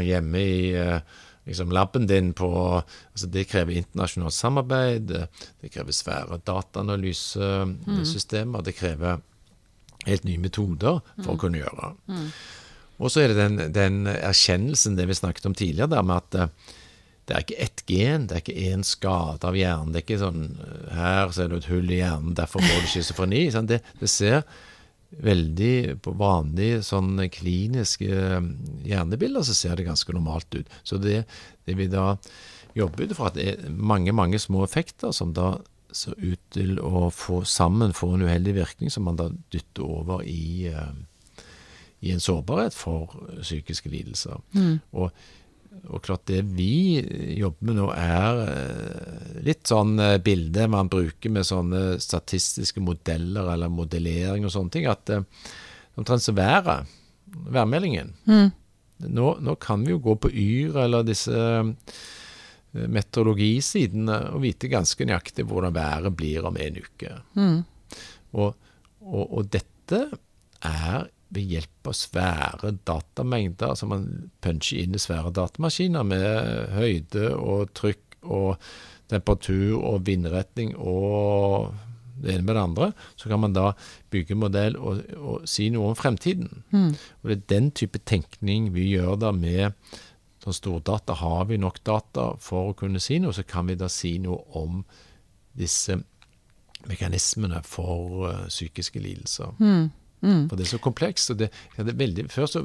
hjemme 0.07 0.39
i 0.39 0.75
eh, 0.79 1.01
liksom 1.49 1.69
laben 1.75 2.05
din 2.11 2.29
på 2.37 2.49
altså 2.83 3.27
Det 3.27 3.49
krever 3.51 3.73
internasjonalt 3.79 4.35
samarbeid, 4.35 5.07
det 5.61 5.69
krever 5.73 5.93
svære 5.93 6.39
dataanalysesystemer, 6.47 8.63
det 8.63 8.73
krever 8.79 9.17
helt 10.07 10.25
nye 10.27 10.39
metoder 10.43 11.01
for 11.23 11.33
å 11.35 11.39
kunne 11.39 11.59
gjøre. 11.63 11.95
Og 13.03 13.11
så 13.11 13.21
er 13.23 13.29
det 13.31 13.39
den, 13.39 13.57
den 13.75 14.07
erkjennelsen 14.13 14.97
det 14.99 15.07
vi 15.11 15.15
snakket 15.19 15.47
om 15.49 15.57
tidligere, 15.59 15.93
der 15.95 16.05
med 16.07 16.17
at 16.23 16.31
eh, 16.39 16.51
det 17.29 17.35
er 17.37 17.45
ikke 17.45 17.63
ett 17.63 17.83
gen, 17.87 18.27
det 18.27 18.35
er 18.35 18.43
ikke 18.43 18.67
én 18.73 18.83
skade 18.87 19.47
av 19.47 19.57
hjernen. 19.57 19.93
Det 19.95 20.01
er 20.01 20.07
ikke 20.07 20.23
sånn 20.23 20.45
her 20.91 21.31
så 21.31 21.45
er 21.45 21.53
det 21.53 21.63
et 21.63 21.71
hull 21.71 21.91
i 21.93 22.01
hjernen, 22.01 22.37
derfor 22.39 22.65
får 22.67 22.83
du 22.83 22.89
schizofreni. 22.91 23.43
Sånn, 23.55 23.69
det, 23.71 23.79
det 24.01 24.11
ser 24.11 24.43
veldig 25.23 26.01
på 26.03 26.15
vanlige 26.17 26.81
sånn 26.87 27.21
kliniske 27.33 28.09
eh, 28.09 28.47
hjernebilder 28.89 29.45
så 29.45 29.57
ser 29.57 29.77
det 29.77 29.87
ganske 29.87 30.15
normalt 30.17 30.57
ut. 30.57 30.73
Så 30.83 30.99
det, 31.03 31.23
det 31.69 31.77
vi 31.79 31.89
da 31.93 32.17
jobber 32.75 33.05
ut 33.05 33.15
fra, 33.19 33.29
at 33.29 33.37
det 33.37 33.49
er 33.53 33.77
mange, 33.77 34.15
mange 34.17 34.41
små 34.41 34.65
effekter 34.65 35.13
som 35.15 35.35
da 35.37 35.55
ser 35.93 36.17
ut 36.17 36.41
til 36.57 36.79
å 36.81 37.11
få 37.13 37.43
sammen 37.45 37.93
få 37.93 38.15
en 38.17 38.25
uheldig 38.25 38.57
virkning, 38.57 38.91
som 38.91 39.05
man 39.05 39.21
da 39.21 39.29
dytter 39.53 39.85
over 39.85 40.25
i, 40.25 40.73
eh, 40.73 41.45
i 42.01 42.15
en 42.15 42.25
sårbarhet 42.25 42.75
for 42.75 43.13
psykiske 43.45 43.93
lidelser. 43.93 44.41
Og 44.97 45.13
og 45.91 46.03
klart 46.05 46.27
det 46.31 46.43
vi 46.55 47.01
jobber 47.37 47.69
med 47.69 47.79
nå 47.81 47.89
er 47.97 48.41
eh, 48.47 49.37
litt 49.47 49.67
sånn 49.69 49.97
eh, 50.01 50.19
bilde 50.23 50.69
man 50.71 50.91
bruker 50.93 51.33
med 51.33 51.47
sånne 51.49 51.99
statistiske 52.03 52.83
modeller 52.85 53.51
eller 53.55 53.73
modellering 53.73 54.47
og 54.47 54.55
sånne 54.55 54.75
ting, 54.75 54.89
at 54.91 55.13
eh, 55.13 55.25
omtrent 55.99 56.25
som 56.25 56.39
været, 56.39 56.89
værmeldingen. 57.53 58.15
Nå, 59.03 59.29
nå 59.43 59.55
kan 59.61 59.83
vi 59.85 59.93
jo 59.95 60.03
gå 60.05 60.15
på 60.23 60.31
Yr 60.31 60.79
eller 60.85 61.05
disse 61.05 61.37
meteorologisidene 62.73 64.19
og 64.33 64.45
vite 64.45 64.71
ganske 64.73 65.05
nøyaktig 65.05 65.45
hvordan 65.49 65.75
været 65.77 66.15
blir 66.17 66.47
om 66.49 66.57
en 66.57 66.79
uke. 66.81 67.17
Og, 68.33 68.55
og, 69.03 69.25
og 69.27 69.51
dette 69.53 70.05
er 70.65 71.11
ved 71.33 71.55
hjelp 71.55 71.89
av 71.89 71.97
svære 71.97 72.73
datamengder, 72.87 73.73
altså 73.73 73.89
man 73.89 74.31
puncher 74.45 74.83
inn 74.83 74.97
i 74.97 75.01
svære 75.01 75.33
datamaskiner 75.35 76.05
med 76.07 76.75
høyde 76.77 77.31
og 77.37 77.73
trykk 77.79 78.19
og 78.23 78.61
temperatur 79.13 79.81
og 79.81 80.05
vindretning 80.07 80.75
og 80.77 81.73
det 82.23 82.37
ene 82.37 82.47
med 82.47 82.55
det 82.55 82.63
andre, 82.63 82.89
så 83.17 83.29
kan 83.29 83.41
man 83.43 83.55
da 83.57 83.73
bygge 84.13 84.37
modell 84.39 84.77
og, 84.79 85.01
og 85.19 85.49
si 85.49 85.69
noe 85.75 85.91
om 85.91 85.99
fremtiden. 85.99 86.63
Mm. 86.71 86.93
Og 86.95 87.31
det 87.31 87.37
er 87.37 87.49
den 87.55 87.71
type 87.75 87.99
tenkning 88.07 88.71
vi 88.77 88.93
gjør 88.93 89.17
da 89.19 89.33
med 89.35 89.73
sånn 90.43 90.57
stordata. 90.57 91.17
Har 91.19 91.49
vi 91.51 91.59
nok 91.59 91.81
data 91.87 92.33
for 92.43 92.71
å 92.71 92.77
kunne 92.79 93.03
si 93.03 93.19
noe, 93.23 93.35
så 93.35 93.43
kan 93.47 93.67
vi 93.71 93.79
da 93.81 93.91
si 93.91 94.17
noe 94.23 94.39
om 94.59 94.85
disse 95.59 95.99
mekanismene 96.89 97.61
for 97.67 98.29
uh, 98.29 98.47
psykiske 98.51 99.03
lidelser. 99.03 99.53
Mm. 99.63 99.91
Mm. 100.23 100.49
For 100.49 100.57
det 100.57 100.67
er 100.67 100.73
så 100.77 100.79
komplekst. 100.83 101.31
og 101.31 101.37
det, 101.43 101.51
ja, 101.77 101.83
det 101.85 101.95
er 101.95 101.99
veldig, 102.07 102.29
Før 102.31 102.47
så 102.47 102.63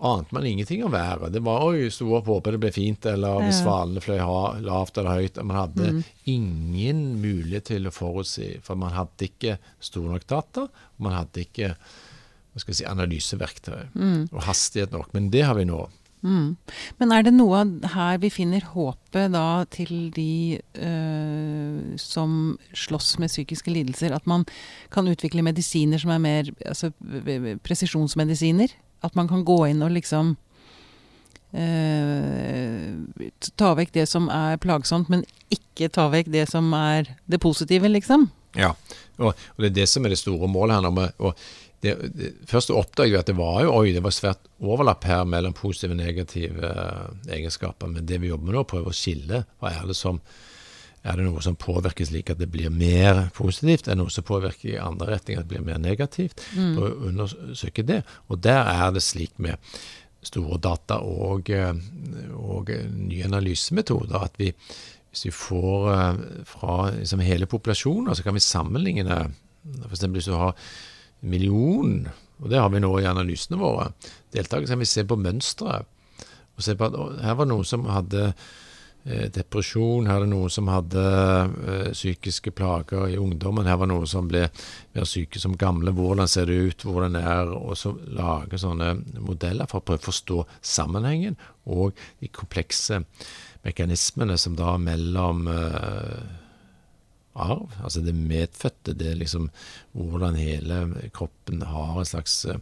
ante 0.00 0.32
man 0.32 0.46
ingenting 0.48 0.82
om 0.84 0.92
været. 0.94 1.32
Det 1.32 1.42
var 1.44 1.62
oi, 1.68 1.90
sto 1.92 2.06
opp, 2.16 2.26
håpet 2.26 2.54
det 2.56 2.60
ble 2.62 2.70
fint, 2.72 3.04
eller 3.06 3.42
hvis 3.44 3.58
svalene 3.60 4.00
fløy 4.00 4.18
ha, 4.24 4.38
lavt 4.64 4.96
eller 4.98 5.18
høyt. 5.20 5.36
Man 5.44 5.56
hadde 5.60 5.90
Mm. 5.92 6.04
ingen 6.26 7.02
mulighet 7.20 7.64
til 7.68 7.84
å 7.86 7.92
forutsi, 7.92 8.60
for 8.62 8.76
man 8.80 8.92
hadde 8.96 9.28
ikke 9.28 9.58
store 9.78 10.12
nok 10.14 10.26
data. 10.26 10.62
og 10.62 11.00
Man 11.00 11.12
hadde 11.12 11.44
ikke 11.44 11.74
hva 11.76 12.58
skal 12.60 12.72
jeg 12.72 12.76
si, 12.80 12.84
analyseverktøy 12.84 13.88
Mm. 13.94 14.28
og 14.32 14.42
hastighet 14.42 14.90
nok. 14.92 15.12
Men 15.12 15.28
det 15.30 15.42
har 15.44 15.54
vi 15.54 15.64
nå. 15.64 15.88
Mm. 16.20 16.56
Men 17.00 17.12
er 17.16 17.24
det 17.24 17.32
noe 17.32 17.62
her 17.94 18.18
vi 18.20 18.28
finner 18.32 18.64
håpet 18.74 19.32
da 19.32 19.64
til 19.72 20.10
de 20.12 20.60
øh, 20.76 21.96
som 22.00 22.58
slåss 22.76 23.14
med 23.22 23.32
psykiske 23.32 23.72
lidelser? 23.72 24.12
At 24.14 24.26
man 24.28 24.44
kan 24.92 25.08
utvikle 25.08 25.44
medisiner 25.46 25.98
som 26.02 26.12
er 26.12 26.20
mer 26.20 26.50
altså, 26.66 26.92
presisjonsmedisiner? 27.64 28.68
At 29.02 29.16
man 29.16 29.28
kan 29.28 29.44
gå 29.48 29.62
inn 29.70 29.80
og 29.82 29.94
liksom 29.96 30.34
øh, 31.56 33.40
ta 33.56 33.72
vekk 33.78 33.94
det 33.96 34.06
som 34.10 34.28
er 34.28 34.60
plagsomt, 34.60 35.08
men 35.12 35.24
ikke 35.52 35.88
ta 35.88 36.10
vekk 36.12 36.28
det 36.34 36.46
som 36.52 36.68
er 36.76 37.08
det 37.30 37.40
positive, 37.40 37.88
liksom? 37.88 38.28
Ja, 38.58 38.74
og, 39.18 39.32
og 39.32 39.64
det 39.64 39.70
er 39.70 39.78
det 39.80 39.88
som 39.88 40.04
er 40.04 40.12
det 40.12 40.20
store 40.20 40.48
målet 40.50 40.76
her. 40.76 40.90
med- 40.90 41.12
og 41.18 41.34
det, 41.80 41.94
det, 42.12 42.30
først 42.48 42.72
oppdaget 42.76 43.14
vi 43.14 43.18
at 43.20 43.30
det 43.30 43.38
var 43.38 43.62
jo, 43.64 43.72
oi, 43.80 43.94
det 43.96 44.02
var 44.04 44.12
svært 44.12 44.48
overlapp 44.60 45.06
her 45.08 45.24
mellom 45.28 45.54
positive 45.56 45.96
og 45.96 46.00
negative 46.02 46.68
eh, 46.68 47.34
egenskaper. 47.38 47.88
Men 47.88 48.08
det 48.08 48.20
vi 48.20 48.28
jobber 48.28 48.50
med 48.50 48.58
nå, 48.58 48.64
prøver 48.68 48.92
å 48.92 48.96
skille. 48.96 49.44
Hva 49.60 49.72
er 49.72 49.88
det 49.88 49.96
som 49.98 50.20
er 51.00 51.16
det 51.16 51.24
noe 51.24 51.40
som 51.40 51.56
påvirker 51.56 52.04
slik 52.04 52.28
at 52.28 52.40
det 52.42 52.50
blir 52.52 52.68
mer 52.68 53.30
positivt? 53.32 53.88
Er 53.88 53.96
det 53.96 54.02
noe 54.02 54.12
som 54.12 54.26
påvirker 54.28 54.74
i 54.74 54.82
andre 54.82 55.14
retning, 55.14 55.38
at 55.40 55.46
det 55.46 55.54
blir 55.54 55.64
mer 55.64 55.80
negativt? 55.80 56.42
For 56.76 56.90
å 56.90 57.08
undersøke 57.08 57.86
det. 57.88 58.02
Og 58.28 58.42
der 58.44 58.68
er 58.68 58.92
det 58.92 59.04
slik 59.06 59.32
med 59.40 59.56
store 60.20 60.58
data 60.60 61.00
og, 61.00 61.48
eh, 61.48 61.72
og 62.36 62.68
nye 62.92 63.24
analysemetoder 63.24 64.20
at 64.20 64.36
vi, 64.36 64.50
hvis 65.08 65.24
vi 65.30 65.32
får 65.32 65.92
eh, 65.94 66.24
fra 66.44 66.74
liksom 66.98 67.24
hele 67.24 67.48
populasjoner, 67.48 68.12
så 68.12 68.26
kan 68.26 68.36
vi 68.36 68.44
sammenligne 68.44 69.22
F.eks. 69.86 70.04
hvis 70.12 70.28
du 70.28 70.36
har 70.36 70.54
million, 71.20 72.08
og 72.40 72.50
det 72.50 72.60
har 72.60 72.72
vi 72.72 72.80
nå 72.82 72.90
i 73.00 73.08
analysene 73.08 73.60
våre, 73.60 73.90
deltakere, 74.34 74.70
kan 74.70 74.82
vi 74.82 74.88
se 74.88 75.04
på 75.04 75.18
mønstre. 75.20 75.82
Og 76.56 76.64
se 76.64 76.76
på 76.76 76.88
at 76.88 77.22
her 77.24 77.36
var 77.38 77.46
det 77.46 77.52
noen 77.54 77.68
som 77.68 77.86
hadde 77.88 78.24
eh, 78.28 79.26
depresjon, 79.32 80.08
her 80.08 80.20
er 80.20 80.26
det 80.26 80.32
noen 80.32 80.52
som 80.52 80.70
hadde 80.72 81.04
eh, 81.04 81.90
psykiske 81.92 82.52
plager 82.56 83.12
i 83.12 83.18
ungdommen, 83.20 83.68
her 83.68 83.78
var 83.80 83.88
det 83.88 83.94
noen 83.94 84.10
som 84.10 84.28
ble 84.28 84.46
mer 84.96 85.08
syke 85.08 85.40
som 85.40 85.56
gamle. 85.60 85.94
Hvordan 85.96 86.28
ser 86.28 86.50
det 86.50 86.58
ut, 86.60 86.84
hvordan 86.88 87.16
er 87.20 87.52
Og 87.56 87.76
så 87.80 87.94
lage 88.12 88.60
sånne 88.60 88.92
modeller 89.20 89.68
for 89.70 89.80
å 89.80 89.86
prøve 89.88 90.04
å 90.04 90.10
forstå 90.10 90.44
sammenhengen 90.60 91.38
og 91.68 91.96
de 92.20 92.28
komplekse 92.28 93.02
mekanismene 93.64 94.38
som 94.40 94.56
da 94.56 94.76
mellom 94.80 95.48
eh, 95.52 96.20
arv, 97.32 97.70
altså 97.84 98.02
det 98.04 98.14
medfødte, 98.14 98.94
det 98.98 99.12
er 99.12 99.20
liksom 99.20 99.50
hvordan 99.92 100.38
hele 100.38 100.82
kroppen 101.14 101.62
har 101.62 102.00
en 102.00 102.08
slags 102.08 102.44
eh, 102.44 102.58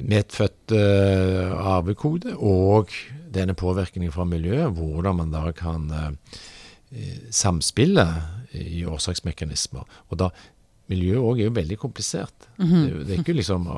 medfødt 0.00 0.74
eh, 0.76 1.52
arvekode, 1.52 2.36
og 2.36 2.92
denne 3.32 3.56
påvirkningen 3.58 4.12
fra 4.12 4.24
miljøet, 4.28 4.72
hvordan 4.76 5.20
man 5.20 5.34
da 5.34 5.52
kan 5.56 5.90
eh, 5.92 6.40
samspille 7.30 8.06
i 8.52 8.84
årsaksmekanismer. 8.84 9.86
Og 10.10 10.18
da, 10.20 10.32
Miljøet 10.90 11.24
òg 11.24 11.38
er 11.40 11.46
jo 11.46 11.52
veldig 11.56 11.76
komplisert. 11.80 12.48
det, 12.58 12.66
er 12.90 13.04
det 13.06 13.14
er 13.14 13.20
ikke 13.22 13.36
liksom 13.38 13.68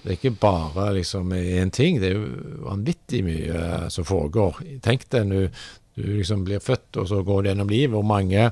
det 0.00 0.08
er 0.08 0.16
ikke 0.16 0.38
bare 0.40 0.86
liksom 0.96 1.34
én 1.36 1.70
ting, 1.70 1.98
det 2.00 2.08
er 2.08 2.16
jo 2.16 2.62
vanvittig 2.64 3.20
mye 3.22 3.90
som 3.92 4.06
foregår. 4.08 4.62
Tenk 4.82 5.04
deg 5.12 5.28
nå 5.28 5.42
du 5.94 6.06
liksom 6.16 6.46
blir 6.46 6.62
født, 6.64 6.96
og 6.96 7.08
så 7.10 7.20
går 7.26 7.42
du 7.42 7.50
gjennom 7.50 7.70
livet. 7.70 7.92
Hvor 7.92 8.06
mange 8.06 8.46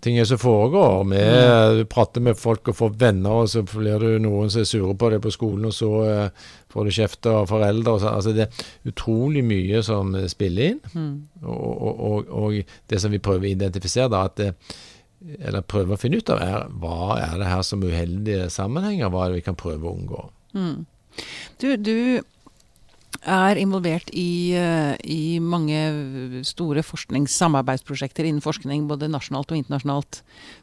ting 0.00 0.18
som 0.26 0.38
foregår. 0.38 1.04
Med, 1.04 1.76
du 1.76 1.84
prater 1.90 2.24
med 2.24 2.38
folk 2.38 2.68
og 2.72 2.76
får 2.76 2.94
venner, 3.00 3.42
og 3.42 3.50
så 3.52 3.62
blir 3.66 4.02
det 4.02 4.12
noen 4.24 4.52
som 4.52 4.62
er 4.62 4.68
sure 4.70 4.94
på 4.96 5.10
deg 5.12 5.22
på 5.24 5.32
skolen, 5.34 5.68
og 5.68 5.74
så 5.76 5.90
eh, 6.08 6.46
får 6.72 6.86
du 6.86 6.94
kjeft 6.96 7.30
av 7.30 7.50
foreldre. 7.50 7.96
Og 7.96 8.04
så, 8.04 8.14
altså 8.14 8.34
det 8.36 8.46
er 8.46 8.92
utrolig 8.92 9.44
mye 9.46 9.82
som 9.86 10.14
spiller 10.30 10.74
inn. 10.74 10.80
Mm. 10.94 11.12
Og, 11.42 11.68
og, 11.74 12.00
og, 12.10 12.32
og 12.42 12.74
det 12.90 13.02
som 13.02 13.12
vi 13.12 13.22
prøver 13.22 13.48
å 13.48 13.52
identifisere, 13.52 14.10
da, 14.12 14.24
at 14.30 14.40
det, 14.40 14.50
eller 15.20 15.66
prøve 15.68 15.96
å 15.96 16.00
finne 16.00 16.20
ut 16.20 16.32
av, 16.32 16.40
er 16.40 16.68
hva 16.80 17.18
er 17.20 17.36
det 17.40 17.50
her 17.50 17.64
som 17.66 17.84
uheldige 17.84 18.48
sammenhenger? 18.52 19.12
Hva 19.12 19.26
er 19.26 19.34
det 19.34 19.42
vi 19.42 19.48
kan 19.50 19.58
prøve 19.60 19.84
å 19.84 19.96
unngå? 19.98 20.26
Mm. 20.56 20.86
Du, 21.60 21.66
du 21.76 21.96
er 23.20 23.58
involvert 23.60 24.08
i, 24.16 24.52
eh, 24.56 24.94
i 25.04 25.38
mange 25.42 26.44
store 26.46 26.82
forskningssamarbeidsprosjekter 26.86 28.24
innen 28.24 28.40
forskning, 28.40 28.86
både 28.88 29.10
nasjonalt 29.10 29.52
og 29.52 29.60
internasjonalt. 29.60 30.22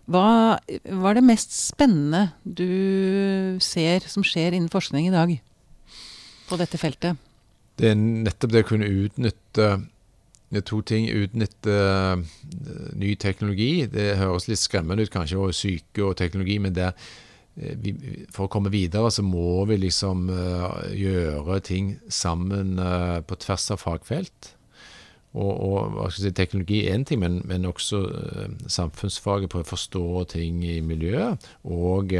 Hva, 0.10 0.58
hva 0.88 1.12
er 1.12 1.20
det 1.20 1.28
mest 1.28 1.54
spennende 1.54 2.32
du 2.44 3.60
ser 3.62 4.08
som 4.08 4.26
skjer 4.26 4.56
innen 4.56 4.72
forskning 4.74 5.10
i 5.10 5.14
dag 5.14 5.36
på 6.48 6.58
dette 6.58 6.80
feltet? 6.82 7.20
Det 7.78 7.92
er 7.92 8.00
nettopp 8.00 8.56
det 8.56 8.66
å 8.66 8.70
kunne 8.72 8.90
utnytte 8.90 9.70
er 10.48 10.64
to 10.64 10.80
ting. 10.82 11.10
Utnytte 11.12 11.74
uh, 11.76 12.22
ny 12.96 13.14
teknologi. 13.20 13.86
Det 13.92 14.16
høres 14.18 14.48
litt 14.48 14.62
skremmende 14.64 15.04
ut 15.04 15.12
kanskje, 15.14 15.38
og 15.38 15.54
syke 15.54 16.06
og 16.08 16.16
teknologi, 16.18 16.58
men 16.64 16.74
det, 16.74 16.94
uh, 16.94 17.27
vi, 17.58 17.94
for 18.34 18.46
å 18.46 18.52
komme 18.54 18.72
videre 18.74 19.10
så 19.14 19.26
må 19.26 19.66
vi 19.70 19.80
liksom 19.82 20.28
uh, 20.30 20.84
gjøre 20.94 21.60
ting 21.66 21.96
sammen 22.10 22.78
på 23.28 23.40
tvers 23.44 23.72
av 23.74 23.82
fagfelt. 23.82 24.54
Og, 25.38 25.52
og 26.02 26.14
si, 26.16 26.32
Teknologi 26.34 26.80
er 26.86 26.96
én 26.96 27.06
ting, 27.06 27.20
men, 27.22 27.42
men 27.46 27.68
også 27.70 28.00
samfunnsfaget 28.72 29.52
prøver 29.54 29.68
å 29.68 29.74
forstå 29.74 30.06
ting 30.34 30.64
i 30.66 30.80
miljøet. 30.82 31.46
Og 31.70 32.16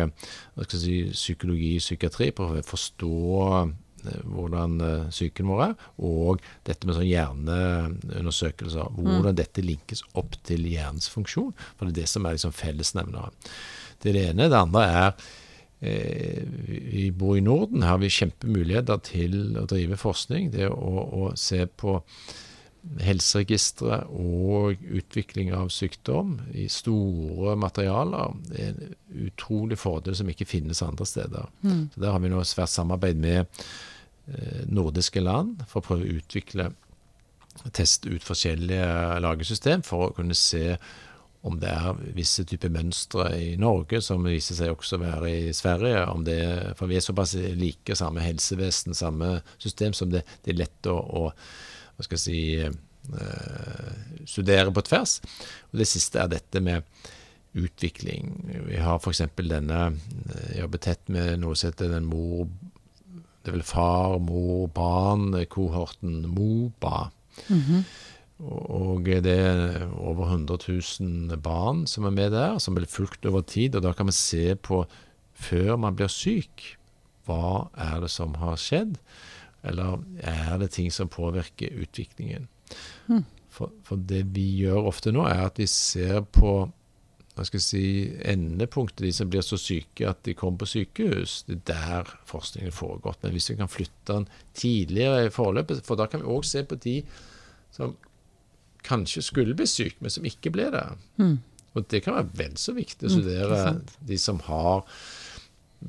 si, 0.70 1.00
psykologi 1.16 1.78
og 1.80 1.86
psykiatri 1.86 2.30
prøver 2.36 2.62
å 2.62 2.68
forstå 2.68 3.16
hvordan 4.24 4.78
psyken 5.10 5.50
vår 5.50 5.64
er, 5.66 5.74
og 6.06 6.44
dette 6.68 6.88
med 6.88 6.98
sånn 6.98 7.10
hjerneundersøkelser. 7.10 8.94
Hvordan 8.96 9.34
mm. 9.34 9.40
dette 9.40 9.66
linkes 9.66 10.04
opp 10.20 10.38
til 10.48 10.68
hjernens 10.70 11.10
funksjon. 11.12 11.54
For 11.76 11.88
det 11.88 11.96
er 11.96 12.00
det 12.04 12.12
som 12.12 12.28
er 12.28 12.38
liksom 12.38 12.56
fellesnevnere. 12.56 13.34
Det 14.02 14.12
er 14.12 14.18
det 14.18 14.26
ene. 14.32 14.50
Det 14.52 14.60
andre 14.60 14.84
er 14.88 15.08
eh, 15.82 16.42
Vi 16.94 17.10
bor 17.12 17.38
i 17.38 17.46
Norden. 17.46 17.86
Har 17.88 18.02
vi 18.02 18.12
kjempemuligheter 18.14 19.02
til 19.06 19.58
å 19.58 19.68
drive 19.70 20.00
forskning. 20.00 20.52
Det 20.56 20.70
å, 20.72 21.08
å 21.22 21.32
se 21.36 21.66
på 21.68 22.00
helseregistre 23.04 24.00
og 24.16 24.84
utvikling 25.00 25.52
av 25.56 25.70
sykdom 25.74 26.38
i 26.56 26.68
store 26.72 27.58
materialer 27.60 28.36
det 28.48 28.62
er 28.64 28.70
en 28.70 28.96
utrolig 29.28 29.80
fordel 29.80 30.16
som 30.18 30.30
ikke 30.32 30.48
finnes 30.48 30.82
andre 30.86 31.08
steder. 31.10 31.50
Mm. 31.66 31.90
Så 31.94 32.02
Der 32.02 32.14
har 32.14 32.24
vi 32.24 32.32
nå 32.32 32.44
svært 32.48 32.72
samarbeid 32.74 33.20
med 33.20 33.46
eh, 34.32 34.64
nordiske 34.66 35.24
land 35.24 35.66
for 35.68 35.82
å 35.82 35.88
prøve 35.90 36.08
å 36.08 36.20
utvikle 36.22 36.72
teste 37.74 38.12
ut 38.14 38.24
forskjellige 38.24 39.20
lagesystem 39.24 39.84
for 39.86 40.08
å 40.08 40.16
kunne 40.16 40.38
se 40.38 40.78
om 41.48 41.58
det 41.62 41.70
er 41.72 42.02
visse 42.16 42.44
typer 42.48 42.72
mønstre 42.74 43.30
i 43.40 43.56
Norge 43.60 44.02
som 44.04 44.26
viser 44.28 44.58
seg 44.60 44.74
også 44.74 44.98
å 44.98 45.04
være 45.06 45.32
i 45.32 45.54
Sverige. 45.56 46.04
det, 46.28 46.42
For 46.80 46.92
vi 46.92 47.00
er 47.00 47.06
såpass 47.06 47.36
like, 47.36 47.96
samme 47.96 48.24
helsevesen, 48.26 48.98
samme 48.98 49.40
system, 49.58 49.96
som 49.98 50.12
det, 50.12 50.26
det 50.44 50.54
er 50.54 50.62
lett 50.66 50.92
å, 50.92 50.98
å 50.98 51.24
hva 51.98 52.06
skal 52.06 52.20
jeg 52.20 52.24
si, 52.24 52.42
eh, 52.62 54.24
studere 54.30 54.74
på 54.74 54.86
tvers. 54.86 55.20
Og 55.72 55.80
Det 55.82 55.88
siste 55.90 56.22
er 56.22 56.30
dette 56.30 56.62
med 56.62 56.84
utvikling. 57.58 58.34
Vi 58.68 58.78
har 58.78 59.00
f.eks. 59.00 59.24
denne 59.38 59.82
Jeg 60.52 60.62
jobber 60.62 60.84
tett 60.84 61.10
med 61.10 61.40
noe 61.42 61.56
som 61.56 61.72
heter 61.72 61.94
den 61.96 62.10
mor... 62.10 62.48
Det 63.42 63.54
er 63.54 63.62
vel 63.62 63.64
far, 63.64 64.18
mor, 64.20 64.68
barn, 64.76 65.32
kohorten 65.48 66.28
MOBA. 66.28 67.10
Mm 67.48 67.62
-hmm. 67.62 67.84
Og 68.38 69.08
det 69.26 69.34
er 69.34 69.88
over 69.98 70.28
100 70.30 70.60
000 71.02 71.40
barn 71.42 71.86
som 71.90 72.06
er 72.06 72.14
med 72.14 72.36
der, 72.36 72.60
som 72.62 72.76
blir 72.78 72.90
fulgt 72.90 73.26
over 73.26 73.42
tid. 73.42 73.76
Og 73.76 73.86
da 73.86 73.94
kan 73.98 74.10
vi 74.10 74.14
se 74.14 74.56
på, 74.56 74.84
før 75.34 75.76
man 75.82 75.98
blir 75.98 76.12
syk, 76.12 76.78
hva 77.26 77.68
er 77.74 78.04
det 78.04 78.12
som 78.14 78.38
har 78.42 78.60
skjedd? 78.62 79.00
Eller 79.68 79.98
er 80.22 80.58
det 80.62 80.72
ting 80.78 80.94
som 80.94 81.10
påvirker 81.10 81.82
utviklingen? 81.82 82.48
Mm. 83.10 83.26
For, 83.50 83.74
for 83.84 83.98
det 83.98 84.28
vi 84.36 84.46
gjør 84.62 84.92
ofte 84.92 85.12
nå, 85.12 85.26
er 85.26 85.48
at 85.48 85.58
vi 85.58 85.68
ser 85.72 86.22
på 86.22 86.68
hva 87.38 87.46
skal 87.46 87.60
jeg 87.60 87.66
si, 87.68 87.88
endepunktet, 88.26 89.04
de 89.06 89.12
som 89.14 89.30
blir 89.30 89.44
så 89.46 89.60
syke 89.62 90.08
at 90.10 90.24
de 90.26 90.34
kommer 90.34 90.64
på 90.64 90.70
sykehus. 90.72 91.44
Det 91.46 91.60
er 91.60 91.66
der 91.70 92.14
forskningen 92.26 92.74
foregår. 92.74 93.18
Men 93.22 93.36
hvis 93.36 93.52
vi 93.52 93.58
kan 93.60 93.70
flytte 93.70 94.10
den 94.10 94.26
tidligere 94.58 95.28
i 95.28 95.34
forløpet, 95.34 95.84
for 95.86 96.00
da 96.00 96.08
kan 96.10 96.24
vi 96.24 96.32
òg 96.34 96.48
se 96.50 96.64
på 96.66 96.80
de 96.82 96.96
som 97.76 97.94
kanskje 98.88 99.22
skulle 99.28 99.56
bli 99.58 99.68
syk, 99.70 99.98
men 100.02 100.14
som 100.14 100.26
ikke 100.28 100.52
ble 100.56 100.70
det. 100.74 100.86
Mm. 101.22 101.38
Og 101.78 101.86
det 101.92 102.00
kan 102.06 102.16
være 102.18 102.32
vel 102.40 102.56
så 102.58 102.74
viktig 102.74 103.06
å 103.10 103.12
studere 103.14 103.58
de 104.08 104.18
som 104.18 104.40
har 104.48 104.86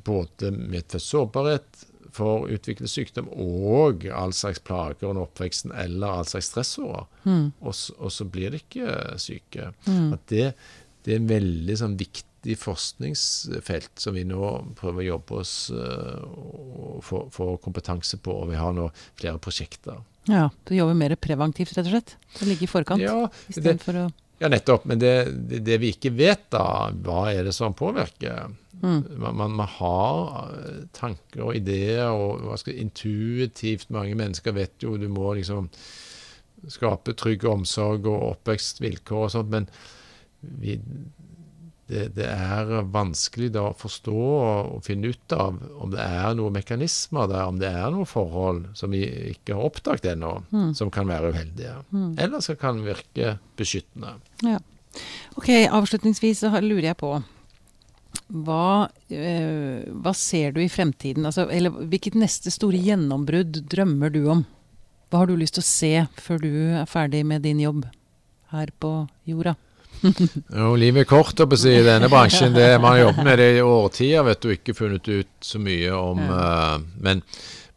både 0.05 0.51
medfødt 0.53 1.01
sårbarhet 1.01 1.85
for 2.13 2.43
å 2.43 2.49
utvikle 2.53 2.89
sykdom 2.89 3.27
og 3.33 4.05
all 4.13 4.31
slags 4.33 4.59
plager 4.65 5.09
under 5.11 5.27
oppveksten 5.27 5.71
eller 5.77 6.19
all 6.19 6.25
slags 6.29 6.49
stressårer. 6.51 7.05
Mm. 7.25 7.51
Og, 7.61 7.73
så- 7.77 7.95
og 7.97 8.11
så 8.13 8.25
blir 8.25 8.51
de 8.53 8.61
ikke 8.61 9.17
syke. 9.21 9.71
At 10.13 10.25
det, 10.27 10.53
det 11.05 11.13
er 11.13 11.21
en 11.21 11.29
veldig 11.29 11.77
sånn 11.77 11.97
viktig 11.97 12.55
forskningsfelt 12.57 13.99
som 13.99 14.15
vi 14.15 14.23
nå 14.23 14.41
prøver 14.79 15.03
å 15.03 15.07
jobbe 15.13 15.39
oss 15.41 15.53
uh, 15.75 16.21
og 16.23 17.01
få 17.03 17.23
få 17.35 17.49
kompetanse 17.61 18.17
på. 18.23 18.31
Og 18.43 18.49
vi 18.53 18.55
har 18.61 18.73
nå 18.73 18.89
flere 19.19 19.37
prosjekter. 19.43 19.99
Ja, 20.29 20.47
du 20.67 20.75
jobber 20.75 20.97
mer 20.97 21.15
preventivt, 21.17 21.73
rett 21.77 21.87
og 21.87 21.95
slett? 21.95 22.15
Du 22.37 22.45
ligger 22.45 22.67
i 22.67 22.69
forkant 22.69 23.01
Ja, 23.01 23.29
det, 23.55 23.77
for 23.83 23.97
å 23.97 24.07
Ja, 24.39 24.47
nettopp. 24.51 24.85
Men 24.87 25.01
det, 25.01 25.13
det, 25.49 25.63
det 25.67 25.79
vi 25.81 25.91
ikke 25.95 26.13
vet, 26.15 26.45
da, 26.53 26.89
hva 27.03 27.25
er 27.33 27.49
det 27.49 27.55
som 27.57 27.75
påvirker? 27.75 28.53
Mm. 28.79 29.01
Man, 29.19 29.35
man, 29.35 29.55
man 29.59 29.71
har 29.73 30.53
eh, 30.55 30.83
tanker 30.95 31.49
og 31.49 31.57
ideer, 31.57 32.13
og 32.13 32.53
skal, 32.61 32.77
intuitivt 32.79 33.89
Mange 33.91 34.15
mennesker 34.15 34.55
vet 34.55 34.85
jo 34.85 34.93
du 34.95 35.09
må 35.11 35.33
liksom 35.35 35.67
skape 36.71 37.15
trygg 37.19 37.43
omsorg 37.47 38.07
og 38.07 38.23
oppvekstvilkår 38.33 39.25
og 39.25 39.33
sånt, 39.33 39.51
men 39.51 39.67
vi, 40.39 40.77
det, 41.89 42.03
det 42.15 42.27
er 42.29 42.69
vanskelig 42.93 43.49
da 43.55 43.65
å 43.69 43.77
forstå 43.77 44.15
og, 44.15 44.71
og 44.75 44.83
finne 44.85 45.09
ut 45.09 45.33
av 45.35 45.57
om 45.81 45.89
det 45.93 46.03
er 46.03 46.35
noen 46.37 46.53
mekanismer 46.55 47.29
der, 47.31 47.47
om 47.49 47.57
det 47.61 47.71
er 47.71 47.89
noen 47.93 48.09
forhold 48.09 48.67
som 48.77 48.93
vi 48.93 49.01
ikke 49.33 49.57
har 49.57 49.69
oppdaget 49.71 50.11
ennå, 50.13 50.35
som 50.77 50.91
kan 50.93 51.09
være 51.09 51.33
uheldige. 51.33 51.79
Eller 52.21 52.45
som 52.45 52.59
kan 52.61 52.83
virke 52.85 53.37
beskyttende. 53.59 54.19
Ja. 54.45 54.59
Ok, 55.37 55.49
avslutningsvis 55.69 56.45
så 56.45 56.53
lurer 56.61 56.91
jeg 56.91 56.99
på 56.99 57.11
hva, 58.29 58.89
øh, 59.09 59.85
hva 60.01 60.13
ser 60.17 60.53
du 60.53 60.61
i 60.61 60.69
fremtiden? 60.69 61.25
Altså, 61.25 61.47
eller 61.49 61.73
hvilket 61.89 62.17
neste 62.17 62.53
store 62.53 62.77
gjennombrudd 62.81 63.63
drømmer 63.69 64.13
du 64.13 64.23
om? 64.29 64.43
Hva 65.09 65.23
har 65.23 65.29
du 65.29 65.37
lyst 65.37 65.57
til 65.57 65.65
å 65.65 65.69
se 65.69 65.93
før 66.21 66.43
du 66.43 66.51
er 66.81 66.89
ferdig 66.89 67.23
med 67.25 67.45
din 67.45 67.61
jobb 67.63 67.87
her 68.53 68.69
på 68.81 68.93
jorda? 69.29 69.55
Jo, 70.01 70.73
livet 70.79 71.03
er 71.03 71.09
kort 71.09 71.41
å 71.43 71.47
si, 71.59 71.71
i 71.75 71.85
denne 71.85 72.09
bransjen. 72.11 72.53
Det, 72.55 72.67
man 72.81 72.95
har 72.95 73.05
jobbet 73.07 73.25
med 73.27 73.39
det 73.41 73.49
i 73.57 73.63
årtier 73.63 74.27
vet 74.27 74.43
du, 74.43 74.51
ikke 74.53 74.75
funnet 74.77 75.09
ut 75.09 75.31
så 75.45 75.61
mye 75.61 75.95
om 75.95 76.21
uh, 76.29 76.77
men, 77.03 77.23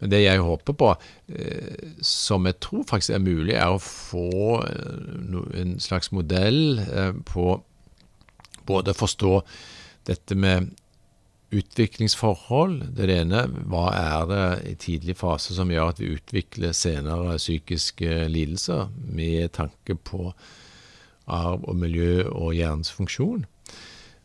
men 0.00 0.12
det 0.12 0.22
jeg 0.24 0.44
håper 0.44 0.76
på, 0.78 0.92
uh, 0.94 1.88
som 2.06 2.46
jeg 2.48 2.60
tror 2.62 2.86
faktisk 2.90 3.16
er 3.16 3.24
mulig, 3.24 3.56
er 3.56 3.74
å 3.74 3.82
få 3.82 4.60
eh, 4.66 5.18
no, 5.32 5.46
en 5.58 5.76
slags 5.82 6.12
modell 6.14 6.78
uh, 6.86 7.10
på 7.26 7.56
både 8.68 8.94
forstå 8.94 9.34
dette 10.06 10.38
med 10.38 10.70
utviklingsforhold. 11.52 12.78
Det 12.96 13.10
det 13.10 13.18
ene. 13.26 13.44
Hva 13.68 13.88
er 13.98 14.26
det 14.30 14.46
i 14.70 14.74
tidlig 14.80 15.18
fase 15.20 15.56
som 15.56 15.70
gjør 15.70 15.92
at 15.92 16.00
vi 16.00 16.14
utvikler 16.14 16.74
senere 16.76 17.36
psykiske 17.36 18.26
lidelser, 18.32 18.88
med 19.10 19.52
tanke 19.58 19.98
på 19.98 20.30
arv 21.26 21.64
og 21.68 21.78
miljø 21.78 22.24
og 22.28 22.54
hjernens 22.56 22.92
funksjon. 22.94 23.46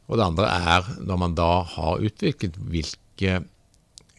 Og 0.07 0.17
det 0.17 0.25
andre 0.25 0.47
er, 0.47 0.89
når 1.03 1.21
man 1.21 1.35
da 1.37 1.51
har 1.67 2.03
utviklet, 2.03 2.57
hvilke 2.71 3.41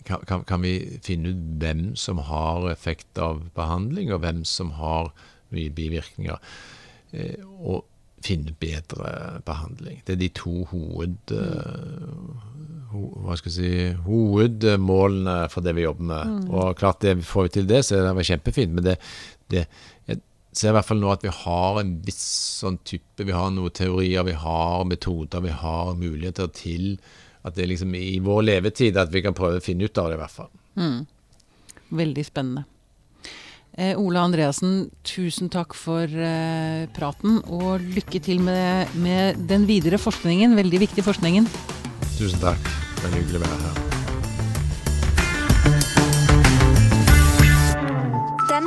kan, 0.08 0.44
kan, 0.48 0.62
vi 0.62 0.98
finne 1.04 1.32
ut 1.32 1.44
hvem 1.60 1.92
som 1.96 2.20
har 2.28 2.70
effekt 2.72 3.18
av 3.20 3.42
behandling, 3.56 4.12
og 4.12 4.22
hvem 4.24 4.44
som 4.48 4.72
har 4.78 5.12
mye 5.52 5.72
bivirkninger. 5.74 6.40
Eh, 7.12 7.40
og 7.58 7.84
finne 8.24 8.54
bedre 8.60 9.40
behandling. 9.46 10.00
Det 10.06 10.16
er 10.16 10.22
de 10.22 10.28
to 10.34 10.64
hoved, 10.72 11.16
eh, 11.32 12.08
si, 13.52 13.92
hovedmålene 14.06 15.36
for 15.52 15.64
det 15.64 15.76
vi 15.76 15.84
jobber 15.86 16.08
med. 16.10 16.48
Og 16.50 16.76
klart, 16.76 17.00
det 17.02 17.24
får 17.24 17.42
vi 17.46 17.54
til 17.58 17.68
det, 17.68 17.84
så 17.84 18.02
det 18.02 18.16
var 18.16 18.30
kjempefint. 18.30 18.74
Men 18.74 18.84
det, 18.84 18.96
det, 19.52 19.66
ser 20.58 20.72
i 20.72 20.76
hvert 20.76 20.88
fall 20.88 21.00
nå 21.02 21.10
at 21.12 21.24
vi 21.24 21.32
har 21.32 21.80
en 21.80 21.92
viss 22.04 22.24
sånn 22.62 22.80
type 22.86 23.24
Vi 23.26 23.34
har 23.34 23.52
noen 23.54 23.74
teorier, 23.74 24.26
vi 24.26 24.36
har 24.38 24.86
metoder, 24.88 25.44
vi 25.44 25.54
har 25.54 25.94
muligheter 25.98 26.50
til 26.54 26.96
at 27.46 27.54
det 27.56 27.64
er 27.64 27.70
liksom 27.72 27.94
i 27.94 28.18
vår 28.22 28.42
levetid 28.44 28.98
at 28.98 29.12
vi 29.14 29.22
kan 29.24 29.36
prøve 29.36 29.60
å 29.60 29.64
finne 29.64 29.86
ut 29.86 30.00
av 30.00 30.10
det, 30.10 30.18
i 30.18 30.20
hvert 30.20 30.34
fall. 30.34 30.50
Veldig 31.88 32.24
spennende. 32.26 32.66
Eh, 33.78 33.94
Ola 33.94 34.24
Andreassen, 34.26 34.88
tusen 35.06 35.50
takk 35.54 35.76
for 35.78 36.02
eh, 36.10 36.88
praten, 36.96 37.38
og 37.46 37.84
lykke 37.94 38.20
til 38.26 38.42
med, 38.42 38.90
med 38.98 39.38
den 39.50 39.68
videre 39.70 40.02
forskningen, 40.02 40.58
veldig 40.58 40.82
viktig 40.88 41.06
forskningen. 41.06 41.46
Tusen 42.16 42.42
takk. 42.42 42.72
Veldig 43.04 43.22
hyggelig 43.22 43.38
å 43.38 43.46
være 43.46 43.60
her. 43.68 43.87